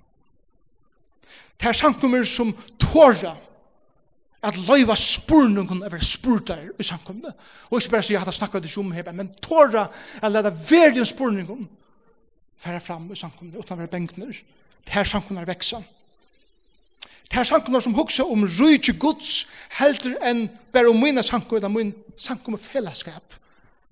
[1.60, 3.36] Det er sankummer som tåra
[4.42, 7.34] at loiva spurnungun over spurtar i samkomne.
[7.70, 9.90] Og ikke bare så jeg hadde det som her, men tåra
[10.22, 11.68] at leda verlig spurnungun
[12.60, 14.34] færa fram i samkomne, utan å være
[14.86, 15.82] Det her sankunar veksa.
[17.30, 21.70] Det her sankunar som hugsa om rujtje gods heldur enn ber om mina sankunar, da
[21.70, 23.36] min sankum og fellesskap.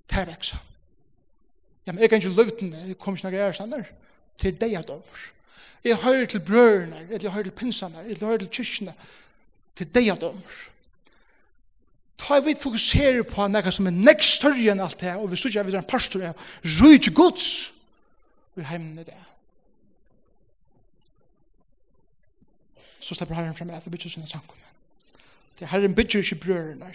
[0.08, 0.58] Det her veksa.
[1.86, 3.84] Ja, men jeg kan ikke løvden, jeg kom ikke nærkere stander,
[4.38, 5.22] til deg at over.
[5.84, 8.92] Jeg hører til brøderne, eller jeg hører til pinsene, eller jeg hører til kyrkene,
[9.76, 10.58] til deg at over.
[12.18, 15.54] Ta vi fokuserer på noe som er nekst større enn alt det, og vi synes
[15.54, 16.44] ikke at vi er en pastor,
[16.80, 17.48] rujtje gods,
[18.58, 19.16] vi heimne det.
[23.00, 24.64] så slipper Herren frem etter bygget sine samkomne.
[25.58, 26.92] Det er Herren bygger ikke brørene,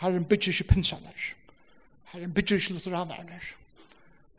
[0.00, 1.12] Herren bygger ikke pinsene,
[2.12, 3.40] Herren bygger ikke lutheranerne,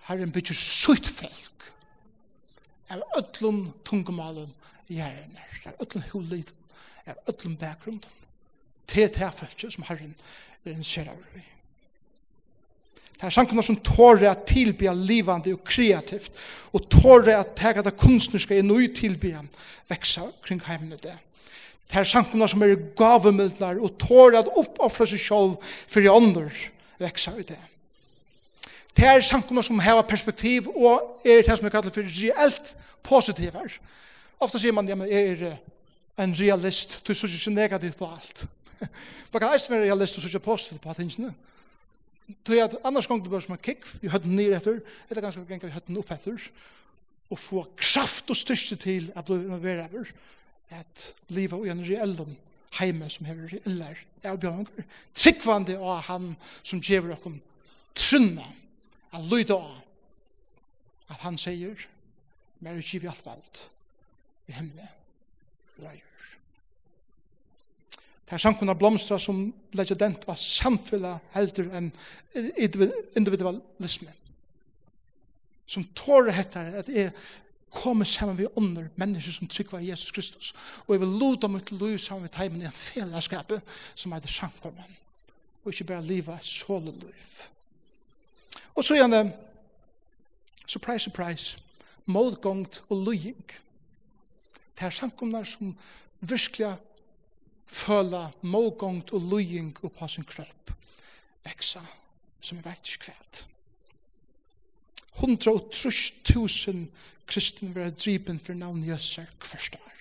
[0.08, 1.74] Herren bygger sutt folk
[2.90, 4.54] av ötlun tungumalen
[4.88, 6.54] i Herren, av ötlun hulid,
[7.06, 8.08] av ötlun bakgrund,
[8.88, 10.16] til det er folk som Herren
[10.66, 11.20] er en ser av.
[11.34, 11.57] det.
[13.18, 16.32] Det er sjankene som tårer at tilbya livande og kreativt,
[16.74, 19.42] og tårer at tega det kunstnerska i nøy tilbya
[19.90, 21.16] veksa kring heimene det.
[21.88, 26.52] Det er sjankene som er gavemildnar, og tårer at oppoffra seg sjolv for i ånder
[27.02, 27.60] veksa i det.
[28.98, 32.74] Det er sjankene som heva perspektiv og er det som er kallet for reelt
[33.06, 33.78] positiver.
[34.42, 35.58] Ofta sier man, ja, men er
[36.18, 38.46] en realist, du er så ikke negativt på alt.
[39.32, 41.34] Man kan eist være realist og så ikke positivt på alt hinsene.
[42.48, 45.46] Tøy at annars gong du bør som en kikk, vi høtten nir etter, etter ganske
[45.48, 46.50] gong vi høtten opp etter,
[47.32, 50.12] og få kraft og styrste til at bli involveret etter,
[50.76, 52.36] at livet og en reellen
[52.78, 54.68] heime som hever reeller er bjørn
[55.16, 56.34] tryggvande av han
[56.68, 57.40] som gjever okkom
[57.98, 58.46] trunna,
[59.16, 59.80] at lyda av,
[61.08, 61.88] at han sier,
[62.60, 63.64] mer er kiv i alt vald,
[64.52, 64.92] i himmelen,
[65.80, 66.04] og.
[68.28, 71.92] Det er samkunna blomstra som legendent var samfella heldur enn
[73.16, 74.12] individualisme.
[75.68, 77.14] Som tårer hettar at jeg
[77.72, 80.54] kommer sammen vi under mennesker som tryggva Jesus Kristus.
[80.88, 83.54] Og jeg vil luta mitt liv sammen med teimen i en fellesskap
[83.96, 84.84] som er det samkunna.
[85.64, 87.46] Og ikke bare liva et såle liv.
[88.76, 89.32] Og så gjerne,
[90.68, 91.58] surprise, surprise,
[92.06, 93.48] målgångt og lying.
[94.76, 95.76] Det er samkomnar som
[96.20, 96.76] virkelig
[97.68, 100.72] føla mågångt og lujing på sin kropp.
[101.46, 101.82] Veksa
[102.42, 103.46] som jeg veit ikke kvæt.
[105.18, 106.86] 130.000
[107.28, 109.98] kristne vera dripen for navn Jøsser hverst år.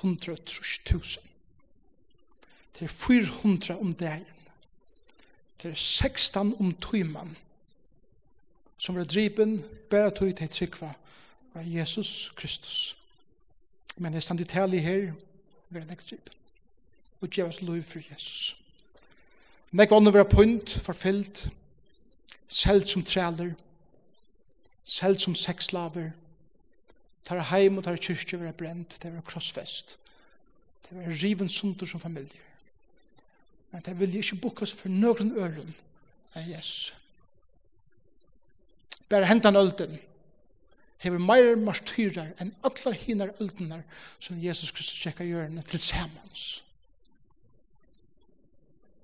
[0.00, 1.18] 130.000.
[2.74, 4.40] Det er 400 om dagen.
[5.62, 7.36] Det er 16 om tøyman
[8.78, 10.90] som vera dripen bæra tøy til trykva
[11.54, 12.96] av Jesus Kristus.
[13.96, 15.12] Men jeg stand i tali her,
[15.74, 16.30] være nekstip.
[17.20, 18.56] Og gjør oss lov for Jesus.
[19.72, 21.48] Nek ånden være punt, forfyllt,
[22.48, 23.54] selv som træler,
[24.84, 26.10] selv som sexslaver,
[27.24, 29.96] tar heim og tar kyrkje være brent, det være krossfest,
[30.88, 32.44] det være riven sunder som familie.
[33.70, 35.74] Men det vil ikke bukka seg for noen øren
[36.34, 36.92] av Jesus.
[39.08, 39.98] Bare hentan ølten,
[41.04, 43.82] hever meir martyrer enn allar hinar uldenar
[44.18, 46.62] som Jesus Kristus tjekka hjørne til samans.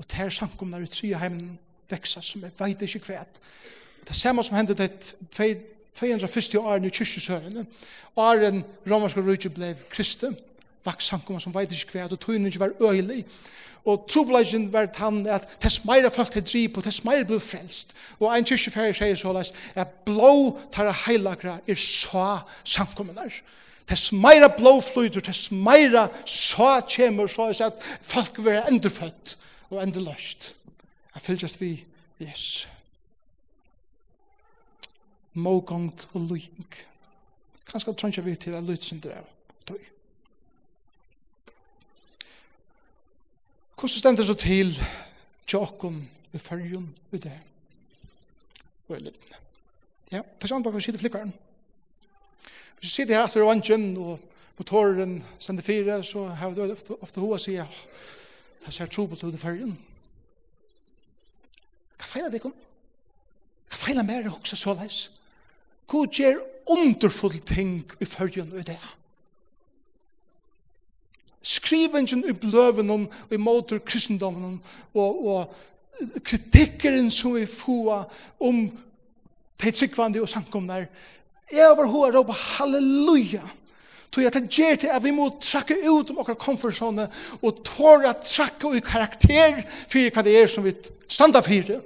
[0.00, 1.58] Og ter samkomnar i tria heimen
[1.90, 3.40] veksa som er veit ikkje kvæt.
[4.08, 4.90] Det samme som hendte det
[5.94, 7.66] 250 årene i kyrkjusøvene,
[8.16, 10.38] åren romerske rujtje ble kristet,
[10.84, 13.24] vaksankum som veit ikke hva, og tøynen var øylig.
[13.88, 17.94] Og trobladjen var tann at tess meira folk til drip, og tess meira blod frelst.
[18.20, 23.32] Og ein kyrkjefæri sier så leis, at blå tar heilagra er så sankummenar.
[23.88, 29.36] Tess meira blå flyter, tess meira så kjemur, så er at folk vil være endrefødt
[29.70, 30.54] og endreløst.
[31.14, 31.72] Jeg fylgjast vi,
[32.22, 32.68] yes.
[35.32, 36.68] Mågongt og lying.
[37.70, 39.26] Kanskje trønner vi til at lytsindre av.
[43.80, 44.74] Hvordan stender det så til
[45.48, 47.32] tjokken i fyrjun i det?
[48.88, 49.38] Og i livene.
[50.12, 51.32] Ja, det er sånn bak å sitte flikkaren.
[52.76, 54.20] Hvis du sitter her etter vansjen og
[54.58, 57.80] motoren sender fire, så har du ofte, hva å si sier,
[58.66, 59.72] det ser tro på til det fyrjun.
[61.96, 62.52] Hva feiler det kom?
[63.70, 65.06] Hva feiler mer å hoksa så leis?
[65.88, 66.36] Hva gjør
[66.76, 68.76] underfull ting i fyrjun i det?
[68.76, 68.99] Hva
[71.42, 74.60] skrivingen i bløven og i måter kristendommen
[74.94, 75.54] og, og
[76.24, 78.04] kritikkeren som vi får
[78.40, 78.66] om
[79.60, 80.86] teitsikvandi og sankomne
[81.50, 83.42] jeg var råpa halleluja.
[84.10, 87.06] Tog jeg tager til at vi må trakke ut om okra komfortzone
[87.42, 90.74] og tåra trakke ut karakter for hva det er som vi
[91.08, 91.76] standa for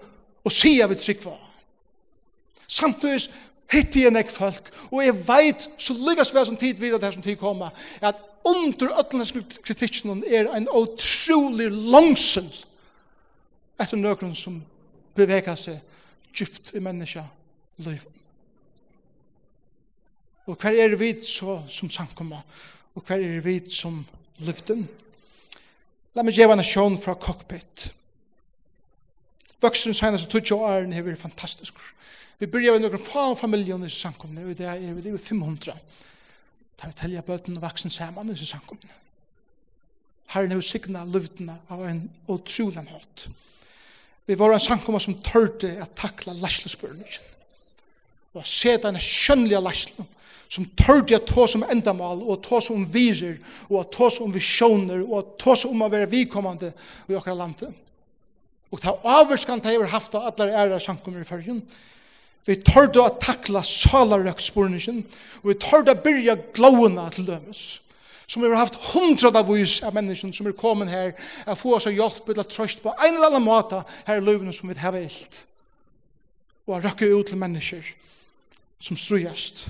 [0.45, 1.35] og sier vi tryggva.
[2.69, 3.29] Samtidig
[3.73, 7.25] hittir jeg nek folk og jeg veit så lykkes vi som tid videre der som
[7.25, 9.33] tid koma at under öllnes
[9.65, 12.47] kritikken er en utrolig langsel
[13.81, 14.61] etter nøkron som
[15.17, 15.81] beveger seg
[16.35, 17.25] djupt i menneska
[17.87, 18.03] liv.
[20.45, 22.43] Og hver er vi så som sankomma?
[22.95, 24.03] Og hver er vi som
[24.45, 24.85] lyften?
[26.15, 27.89] La meg gjeva en sjån fra cockpit.
[29.65, 31.81] Vøksten senast og tutsi og æren er fantastisk.
[32.39, 35.73] Vi byrja med noen faen familjen i sankomne, og det er vi 500.
[36.77, 39.01] Ta vi telja bøten og vaksen saman i samkomne.
[40.35, 42.03] Herren er jo signa løvdena av en
[42.33, 43.31] utrolig måte.
[44.27, 47.21] Vi var en samkomne som tørte å takla læslespørnene.
[48.35, 50.07] Og se denne skjønnelige læslene
[50.55, 55.35] som tørde å ta som endamal og ta som virer og ta som visjoner og
[55.41, 56.73] ta som om å være vidkommende
[57.11, 57.71] i okra landet.
[58.71, 61.61] Og ta avvarskan ta jeg har haft av alle ære samkomne i fyrrjen.
[61.61, 61.94] Og
[62.45, 65.01] Vi tørde å takla salarøksporningen,
[65.43, 67.63] og vi tørde å byrja glåna til dømes.
[68.27, 71.13] Som vi har haft hundra av vis av mennesken som er kommet her,
[71.49, 74.25] å få oss å hjelpe til å trøst på en eller annen måte her i
[74.25, 75.45] løvene som vi har vilt.
[76.65, 77.85] Og å røkke ut til mennesker
[78.81, 79.67] som strøyest.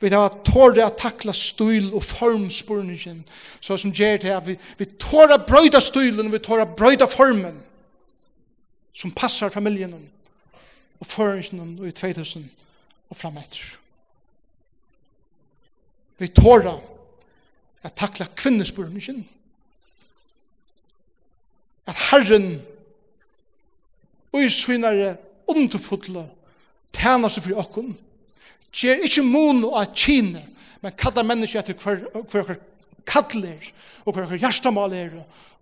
[0.00, 3.18] Vi har tåret å takla stil og formspurningen,
[3.60, 7.08] så som gjør det at vi, vi tåret å brøyda stilen, vi tåret å brøyda
[7.08, 7.58] formen,
[8.96, 10.00] som passar familjen
[11.00, 12.44] og føringen og i 2000
[13.10, 13.76] og fremetter.
[16.18, 16.76] Vi tåra
[17.82, 19.22] at takla kvinnespurningen
[21.88, 22.60] at Herren
[24.32, 25.16] og i synare
[25.48, 26.26] underfotla
[26.94, 27.94] tæna seg for okkun
[28.70, 30.42] gjer ikkje mun og at kine
[30.80, 32.04] men kallar menneske etter hver
[32.44, 32.60] hver
[33.08, 33.72] kallir
[34.04, 35.16] og hver hver hjertamal er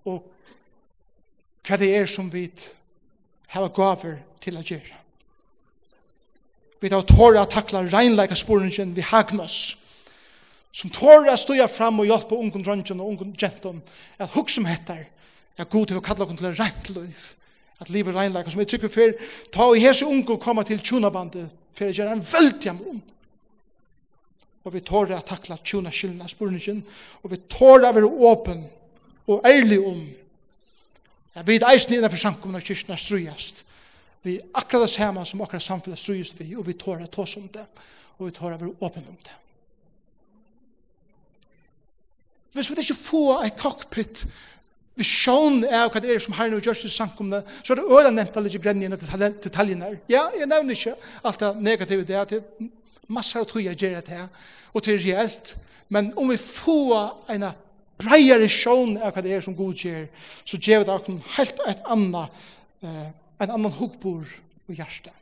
[0.04, 0.26] og
[1.68, 2.48] hva det er som vi
[3.52, 4.96] hava gaver til å gjøre.
[6.80, 9.76] Vi tar tåra takla reinleika sporingen vi hagnas
[10.72, 13.80] Som tåra støya fram og hjelpa ungen dronjen og ungen gentum
[14.18, 15.06] at hukk som hettar
[15.58, 17.24] at god til å kalla okkur til rent liv
[17.80, 18.50] at livet reinleika.
[18.50, 19.14] Som jeg tykker fyr
[19.54, 23.00] ta og hese unge koma til tjunabandet fyrir gjerra en veldig jammer
[24.68, 26.82] og vi tåra at takla tjuna skyldna sporingen
[27.22, 28.60] og vi tåra vera åpen
[29.28, 30.02] og ærlig om
[31.34, 33.64] at vi eisne innanfor samkomna kyrkna strujast
[34.22, 37.36] vi akkurat det samme som akkurat samfunnet strøyest vi, og vi tårer å ta oss
[37.40, 37.64] om det,
[38.18, 39.36] og vi tårer å være åpne om det.
[42.56, 44.24] Hvis vi ikke får en cockpit
[44.98, 47.86] vi sjån av hva det er som herren og gjørs i samkomne, så er det
[47.86, 50.00] øyne nevnt alle de brennene til detaljene her.
[50.10, 52.42] Ja, jeg nevner ikke alt det negative det er
[53.06, 54.26] masser av tog jeg gjør det her,
[54.74, 55.54] og det er reelt.
[55.88, 57.46] Men om vi får en
[57.98, 60.04] breiere sjån av hva det er som god gjør,
[60.42, 62.42] så gjør det akkurat helt et annet
[62.82, 63.06] eh,
[63.40, 64.26] en annan hugbor
[64.68, 65.14] og hjärsta.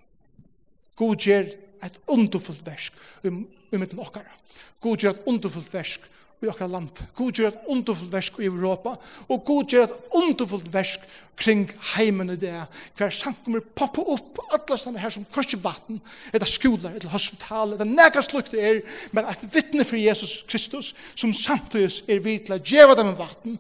[0.97, 1.49] God ger
[1.85, 2.95] et underfullt versk
[3.25, 4.33] i, i mittlen okkara.
[4.81, 6.07] God ger et underfullt versk
[6.43, 7.03] i okkara land.
[7.17, 8.97] God ger et underfullt versk i Europa.
[9.29, 11.05] Og God ger et underfullt versk
[11.37, 12.55] kring heimen i det.
[12.97, 16.01] Hver sankummer poppa opp alla stande her som kvart vatten,
[16.33, 20.95] eller skolar, eller hospital, eller nega slukt det er, men et vittne for Jesus Kristus
[21.15, 23.59] som samtidig er vi til å djeva dem vatten,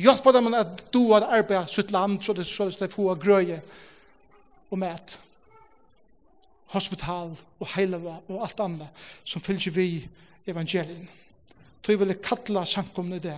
[0.00, 3.60] Hjelpa dem at du har arbeidet sitt land, så det så det få grøye
[4.70, 5.18] og mæt.
[6.70, 9.88] Hospital og heilava og alt annet som fylgjer vi
[10.46, 11.08] evangelien.
[11.82, 13.36] Tøy vil kalla sankomne det.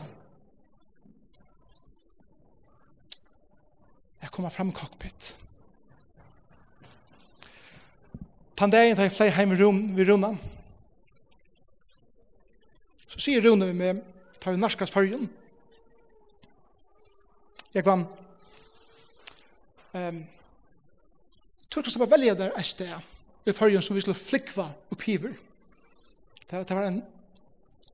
[4.22, 5.36] Jeg kommer fram cockpit.
[8.56, 9.50] Tandagen tar jeg flere heim
[9.96, 10.34] ved Rona.
[13.08, 14.02] Så sier Rona vi med,
[14.40, 15.26] tar vi norskast fargen,
[17.72, 18.04] jeg Jekvan,
[19.94, 20.26] um,
[21.70, 22.92] tror jeg skal velja der et sted
[23.46, 25.32] i fargen som vi skulle flikva og piver
[26.50, 27.02] Det, det var en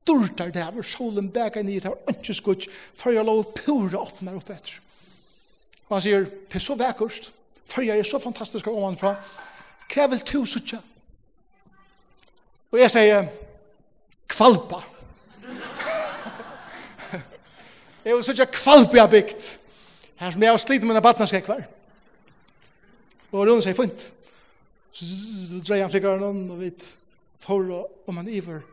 [0.07, 4.35] durtar der, hvor solen bæka ned, det var ikke skutt, fargen lov pura opp åpner
[4.35, 4.79] opp etter.
[5.87, 7.31] Og han sier, det er så vekkurst,
[7.65, 9.15] fargen er så fantastisk av fra
[9.89, 10.77] hva vil du sutja?
[12.71, 13.29] Og jeg sier,
[14.29, 14.83] kvalpa.
[18.05, 19.47] jeg vil sutja kvalpa bygd.
[20.19, 21.61] Her som jeg har slitt med en badnarskekvar.
[23.31, 24.05] Og Rune sier, fint.
[24.91, 26.87] Så dreier han flikker noen, og
[27.39, 28.63] for å om han iver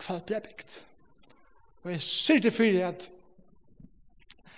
[0.00, 0.80] kvalt ble bygd.
[1.84, 3.06] Og jeg sier til fyrir at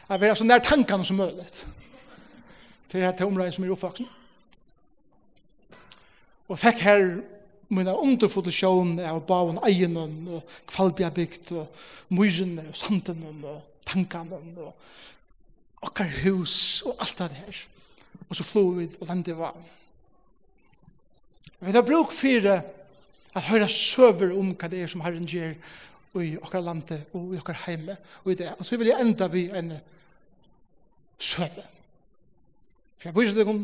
[0.08, 3.72] jeg vil ha så nær tankene som mulig til det her til området som er
[3.72, 4.08] oppvaksen.
[6.52, 7.06] Og fikk her
[7.72, 14.40] mine underfulle sjån av baven egenen og kvalbja bygd og mysene og sanden og tankene
[14.60, 14.74] og
[15.82, 17.62] okkar hus og alt det her.
[18.28, 19.56] Og så flog vi og landet var.
[21.60, 22.62] Vi har brukt fire
[23.34, 25.54] at høyra søver om hva det er som Herren gjør
[26.20, 28.50] i okkar landet og i okkar heime og i det.
[28.58, 29.72] Og så vil jeg enda vi en
[31.18, 31.64] søve.
[32.98, 33.62] For jeg viser deg om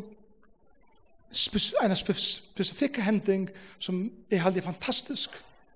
[1.29, 3.49] en spesifikk hending
[3.79, 5.35] som er heldig fantastisk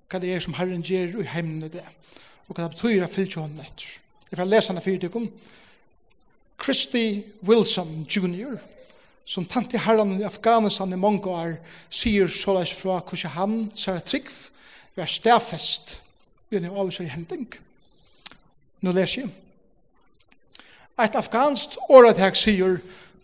[0.08, 1.84] hva det er som Herren gjør i heimene det
[2.48, 3.98] og hva det betyr at fylle jo etter.
[4.30, 5.28] Jeg får lese henne fyrir deg om
[6.62, 8.56] Christy Wilson Jr.,
[9.24, 11.54] som tante herren i Afghanistan i mange år,
[11.90, 14.30] sier såleis fra hvordan han ser trygg,
[14.96, 16.00] vær stafest
[16.50, 17.46] i en avviser hending.
[18.82, 19.30] Nå leser jeg.
[21.02, 22.78] Et afghansk åretag sier,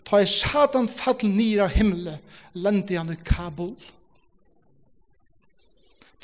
[0.07, 2.18] ta i satan fall nir av himmelen,
[2.55, 3.74] lende han i Kabul.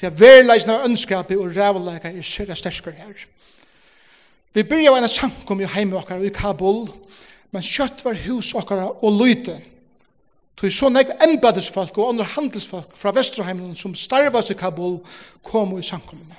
[0.00, 3.26] Det er verileisende ønskapet og rævleika er sørre sterskere her.
[4.54, 6.84] Vi byrja av en samkom i heim okkar i Kabul,
[7.50, 9.56] men kjøtt var hus okkar og lyte.
[10.54, 15.00] Tog så nek embedesfolk og andre handelsfolk fra Vesterheimlen som starvas i Kabul
[15.42, 16.38] kom i samkommene.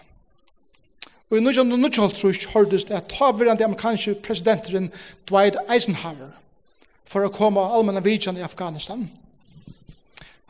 [1.30, 4.92] Og i 1990 hørtes det at tavirande amerikanske presidenteren
[5.28, 6.32] Dwight Eisenhower
[7.06, 9.04] for å komme av allmenna vidjan i Afghanistan.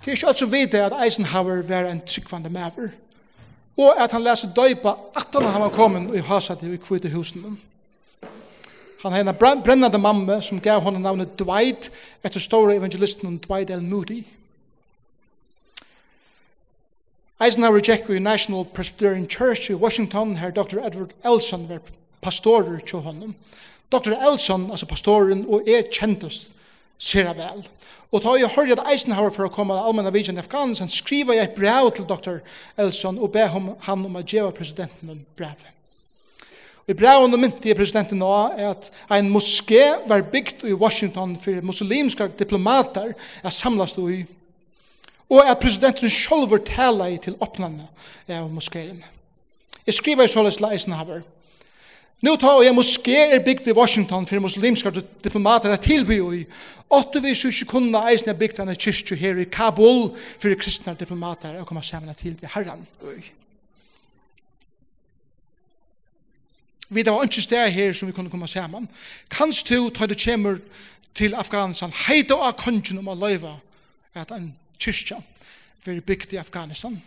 [0.04, 2.94] Det er ikke alt som vet at Eisenhower var en tryggvande maver
[3.78, 7.58] og at han leser døypa at han var kommet i hasat i kvite husen.
[9.04, 11.92] Han har en brennande mamme som gav honom navnet Dwight
[12.24, 13.84] etter store evangelisten Dwight L.
[13.84, 14.24] Moody.
[17.40, 20.80] Eisenhower Jack i National Presbyterian Church i Washington her Dr.
[20.80, 21.80] Edward Elson var
[22.22, 23.36] pastorer til honom.
[23.92, 24.16] Dr.
[24.32, 26.50] Elson, altså pastoren, og er kjentest
[26.98, 27.68] sera vel.
[28.16, 31.36] Og da jeg hørte at Eisenhower for å komme til allmenn avvidjan i Afghanistan, skriva
[31.36, 32.38] jeg et brev til Dr.
[32.80, 35.66] Elson og be han om å gjeva presidenten en brev.
[36.88, 41.66] I breven og mynte presidenten nå er at en moské var bygd i Washington for
[41.66, 43.12] muslimske diplomater
[43.44, 44.22] er samlast i
[45.26, 47.88] og at presidenten selv tala i til åpnene
[48.30, 49.02] av moskeen.
[49.88, 51.24] Jeg skriver i såles Eisenhower,
[52.24, 54.92] Nu tar jeg moské er bygd i Washington for muslimske
[55.24, 56.46] diplomater er tilby i.
[56.90, 60.10] Åtte vi så ikke kunne eisen er bygd en kyrkje her i Kabul
[60.40, 62.88] for kristne diplomater og komme sammen og tilby herren.
[66.90, 68.90] Vi det var ikke sted her som vi kunne komme sammen.
[69.30, 70.58] Kanst du ta det kommer
[71.16, 73.58] til Afghanistan heita av kongen om å løyva
[74.16, 75.18] at en kyrkje
[75.84, 77.02] for bygd i Afghanistan.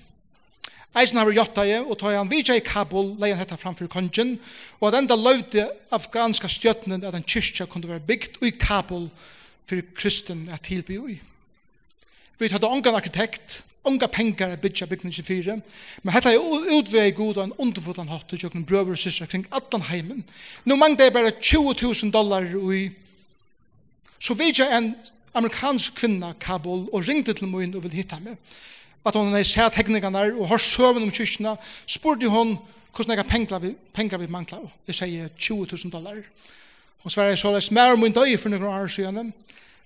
[0.96, 4.38] Eisen har gjort det, og tar han vidtja i Kabul, leie han hetta framfor kongen,
[4.80, 9.08] og at enda løvde afghanska stjøtnen at en kyrkja kunne være bygd i Kabul
[9.68, 11.18] for kristen at tilby i.
[12.38, 15.60] Vi tar det ongan arkitekt, unga pengar er bytja bygning 24,
[16.02, 19.46] men hetta er utvei god og en underfotan hatt til jokken brøver og sysra kring
[19.52, 20.24] allan heimen.
[20.64, 22.88] Nå mangde er bare 20.000 dollar i
[24.18, 24.94] Så vidja en
[25.34, 28.34] amerikansk kvinna Kabul og ringte til min og vil hitta meg
[29.06, 32.56] at hon er sett hekningarna og har søvn om kyrkina, spurte hon
[32.94, 34.58] hvordan jeg pengar vi, pengar vi mangla.
[34.86, 36.18] Jeg sier 20.000 dollar.
[37.04, 39.32] Hon svarer så leis, mer om min døy for noen år siden.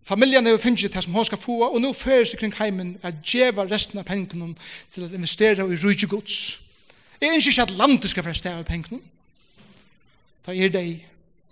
[0.02, 3.20] Familien har finnet det som hon skal få, og nå føres seg kring heimen at
[3.22, 4.54] djeva resten av pengene
[4.90, 6.40] til å investere i rujtjegods.
[7.20, 8.98] Jeg ønsker ikke at landet skal være sted av pengene.
[10.42, 11.04] Ta er deg.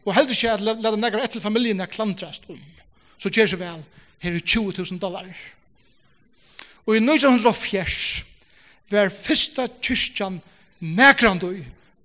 [0.09, 2.59] Og heldur ikke at la den nekker etter familien er klantrast om.
[3.21, 3.83] Så gjør så vel,
[4.25, 5.29] her er 20.000 dollar.
[5.29, 5.60] dollar
[6.91, 8.25] Og i 1904
[8.91, 10.41] var fyrsta kyrkjan
[10.83, 11.53] nekrandu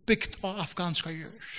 [0.06, 1.54] bygd av afghanska jør.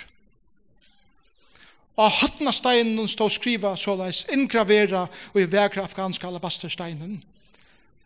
[1.99, 5.01] Og hattna steinen stod skriva såleis ingravera
[5.33, 7.17] og i vekra afghanska alabastersteinen.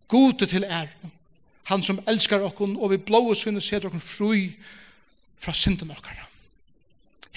[0.10, 0.90] Gode til er,
[1.70, 4.48] Han som elskar okkon og vi blåa sunne setter okkon fri
[5.40, 6.26] fra synden okkara.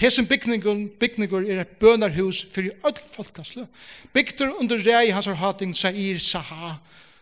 [0.01, 3.67] Hesen bygningur, bygningur er et bønarhus fyrir öll folkaslu,
[4.13, 6.73] Bygdur under rei hans har hating Sair Saha,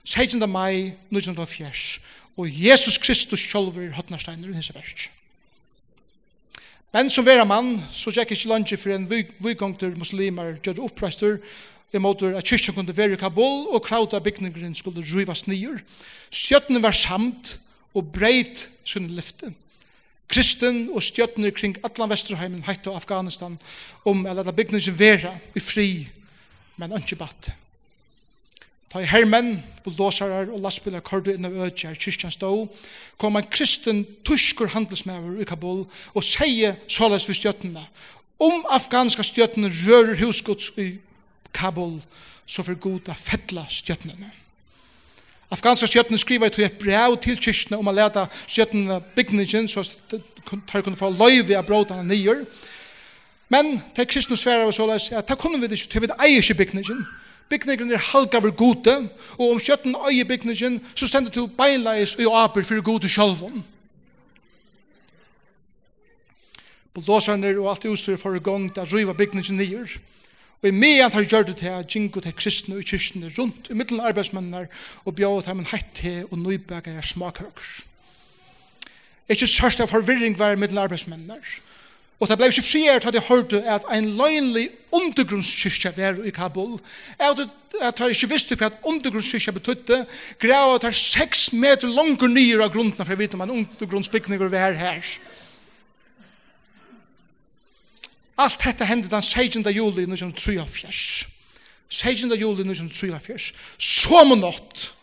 [0.05, 0.49] 16.
[0.49, 1.99] mai 1904,
[2.37, 5.11] og Jesus Kristus sjolver hotnarsteiner i hese verst.
[6.93, 9.07] Men som vera mann, så tjekk ikke landet for en
[9.39, 11.39] vygongter muslimer gjør oppreister,
[11.93, 15.79] i måter at kyrkja kunne være i Kabul, og krauta bygningeren skulle rivas nyer.
[16.33, 17.59] Stjøttene var samt,
[17.93, 19.53] og breit sunne lyfte.
[20.27, 23.59] Kristen og stjøttene kring Atlan Vesterheimen, Haita og Afghanistan,
[24.05, 25.89] om at bygningeren bygningren vera i fri,
[26.77, 27.53] men ikke batte.
[28.93, 32.49] Ta i hermen, bulldosarar og lastbilar kordu inn av øtje i kyrkjan stå,
[33.17, 37.81] kom en kristen tuskur handelsmæver i Kabul og seie såles for stjøttene.
[38.37, 40.91] Om afghanska stjøttene rører husgods i
[41.57, 41.95] Kabul,
[42.45, 44.29] så for god a fettla stjøttene.
[45.49, 49.81] Afghanska stjøttene skriver i et brev til kyrkjene om a leta stjøttene bygningen, så
[50.69, 52.45] tar kunne få løyve av brådana nyer.
[53.49, 56.21] Men til kristne sverar og såles, ja, ta kunne vi det ikke, til vi det
[56.21, 57.05] eier ikke bygningen,
[57.49, 62.63] Bygningen er halgaver gode, og om kjøtten øye bygningen, så stender du beinleis og aper
[62.63, 63.63] for gode sjølvån.
[66.93, 69.95] Bulldozerne og alt utstyr for i gang til å rive bygningen nyer.
[70.61, 74.05] Og i medan har gjort det til Jinko til kristne og kyrkene rundt i middelen
[74.05, 74.67] arbeidsmennene
[75.03, 77.71] og bjør til en hett til og nøybegge smakhøkker.
[79.33, 81.41] Ikke sørst av forvirring var i middelen arbeidsmennene
[82.21, 86.77] Og det ble ikke friert at jeg hørte at en løgnlig undergrunnskyrkja var i Kabul.
[87.19, 90.03] At jeg ikke visste hva undergrunnskyrkja betydde,
[90.39, 93.55] greia at det er seks meter langer nyer av grunnen for å vite om en
[93.57, 95.03] undergrunnsbygning var her.
[98.37, 99.65] Alt dette hendte den 16.
[99.73, 101.27] juli 1943.
[101.89, 102.33] 16.
[102.33, 103.51] juli 1943.
[103.77, 104.93] Som natt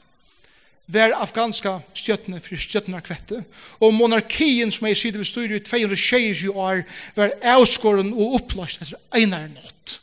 [0.92, 3.42] var afghanska stjøttene for stjøttene kvette,
[3.80, 6.82] og monarkien som jeg sier vi styrer i 220 år
[7.16, 9.98] var avskåren og opplast etter einar nått.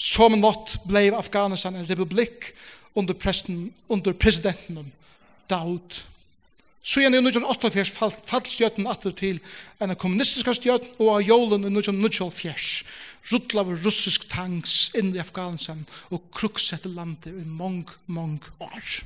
[0.00, 2.52] Som nått ble Afghanistan en republikk
[2.96, 4.92] under, presten, under presidenten
[5.50, 5.98] Daud
[6.82, 9.40] Så igjen i 1948 falt fall stjøtten atter til
[9.84, 12.84] en kommunistiska stjøtten og av jolen i 1948
[13.30, 19.00] ruttla av russisk tanks inn i Afghanistan og kruksette landet i mong, mong år.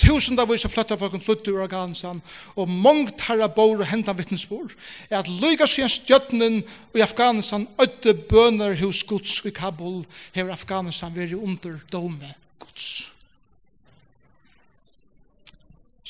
[0.00, 2.22] Tusen av vise flytta folk om flytta ur Afghanistan
[2.56, 4.72] og mong tarra bor og hentan vittnesbor
[5.10, 6.58] er at lyga seg en stjøttenen
[6.96, 10.02] i Afghanistan øtte bøner hos gods i Kabul
[10.34, 13.19] hever Afghanistan veri under dome gods.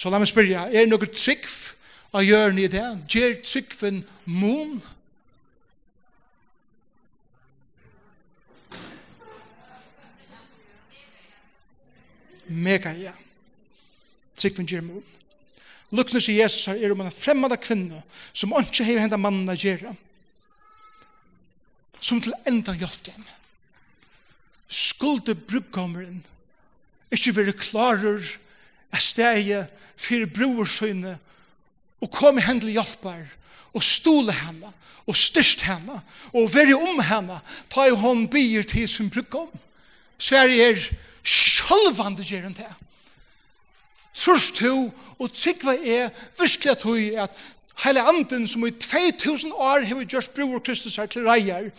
[0.00, 1.44] Så la meg spyrja, er det noe trygg
[2.16, 2.86] av hjørnet i det?
[3.12, 4.78] Gjer tryggven mun?
[12.48, 13.12] Mega, ja.
[14.40, 15.04] Tryggven gjer mun.
[15.92, 18.00] Luknes i Jesus her er om en fremmede kvinne
[18.32, 19.92] som ikke har hendt mannen å gjøre.
[22.00, 23.32] Som til enda hjelp dem.
[24.64, 26.22] Skulde brudgommeren
[27.12, 28.38] ikke være klarer
[28.92, 29.50] er steg
[30.00, 31.16] fyrir brorsøyne
[32.00, 33.24] og kom i hendel hjelpar
[33.76, 34.70] og stole henne
[35.06, 36.00] og styrst henne
[36.32, 37.40] og veri om henne
[37.72, 39.50] ta i hånd byr til sin brukkom
[40.20, 40.82] Sverige er
[41.24, 42.66] sjølvande gjerende
[44.20, 47.36] Trorst to og tykva er virkelig at hui at
[47.84, 51.70] heile anden som i 2000 år har vi gjort bror Kristus her til reier,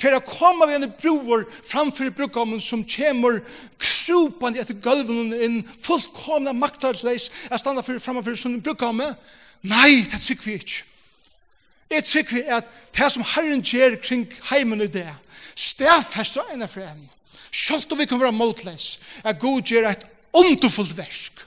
[0.00, 3.40] for å komme vi en bror framfor brukkommen som kommer
[3.78, 9.12] krupande etter gulven inn fullkomna maktarleis jeg standa for framfor som brukkommen
[9.60, 10.86] nei, det tykker vi ikke
[11.90, 15.08] jeg tykker at det som Herren gjør kring heimen i det
[15.58, 17.08] stedfester ene for en
[17.50, 20.04] Sjalt om vi kan være motleis, at God gjør et
[20.38, 21.40] ondofullt versk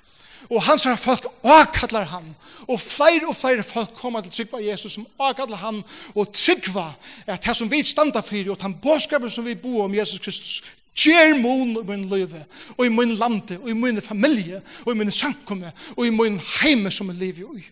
[0.50, 2.36] og hans her folk åkallar han,
[2.68, 5.82] og flere og flere folk kommer til tryggva Jesus som åkallar han,
[6.16, 6.90] og tryggva
[7.28, 10.64] at det som vi standa fyrir, og den båskapen som vi bo om Jesus Kristus,
[10.94, 12.44] Gjer mun i min løyve,
[12.78, 16.38] og i min lande, og i min familie, og i min sankumme, og i min
[16.62, 17.64] heime som jeg lever i.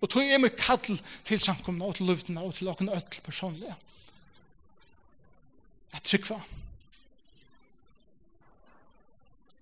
[0.00, 3.74] Og tog jeg meg kall til sankumme, og til løyvdene, og til åkken øtl personlige.
[5.92, 6.38] Jeg trykva.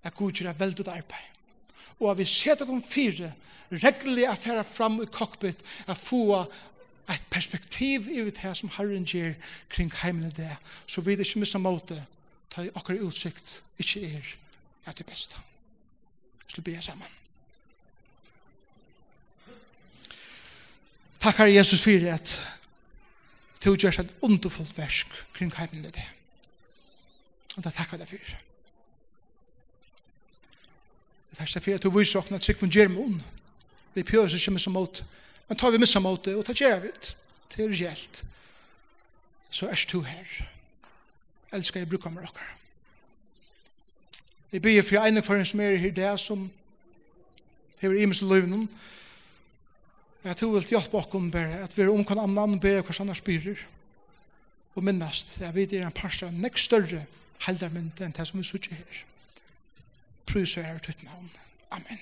[0.03, 1.36] Jeg godgjør jeg veldig arbeid
[1.99, 3.31] og at vi setter dem fire
[3.71, 6.45] regelig at fære fram i cockpit at få
[7.09, 9.33] et perspektiv i det her som Herren gjør
[9.69, 10.57] kring heimene det.
[10.85, 12.03] Så vi det ikke missa måte
[12.49, 13.63] ta i akkurat utsikt.
[13.77, 14.35] Ikke er.
[14.85, 15.35] At det beste
[16.47, 17.07] så be sammen.
[21.19, 22.35] Takk Herre Jesus for at
[23.63, 26.07] du gjør et underfullt versk kring heimene det.
[27.57, 28.46] Og da takkar jeg deg for.
[31.37, 33.21] Det er for at du viser okna trygg von Gjermon.
[33.93, 35.03] Vi pjører oss ikke missa mot.
[35.47, 37.15] Men tar vi missa mot det, og tar gjer vi det.
[37.53, 38.23] Det er gjeldt.
[39.49, 40.47] Så er du her.
[41.53, 42.55] Elskar jeg brukar med okkar.
[44.51, 46.49] Jeg byr for ene for en som er her det som
[47.81, 48.69] hever imens i løvnen.
[50.23, 53.01] Jeg tror vel til hjelp bakom bare at vi er omkring annan og bare hver
[53.01, 53.59] annars spyrer.
[54.75, 57.05] Og minnast, jeg vet det er en parst av nekst større
[57.45, 59.05] heldarmynd enn det som vi sitter her
[60.27, 61.31] prøys og ære ditt navn.
[61.71, 61.99] Amen.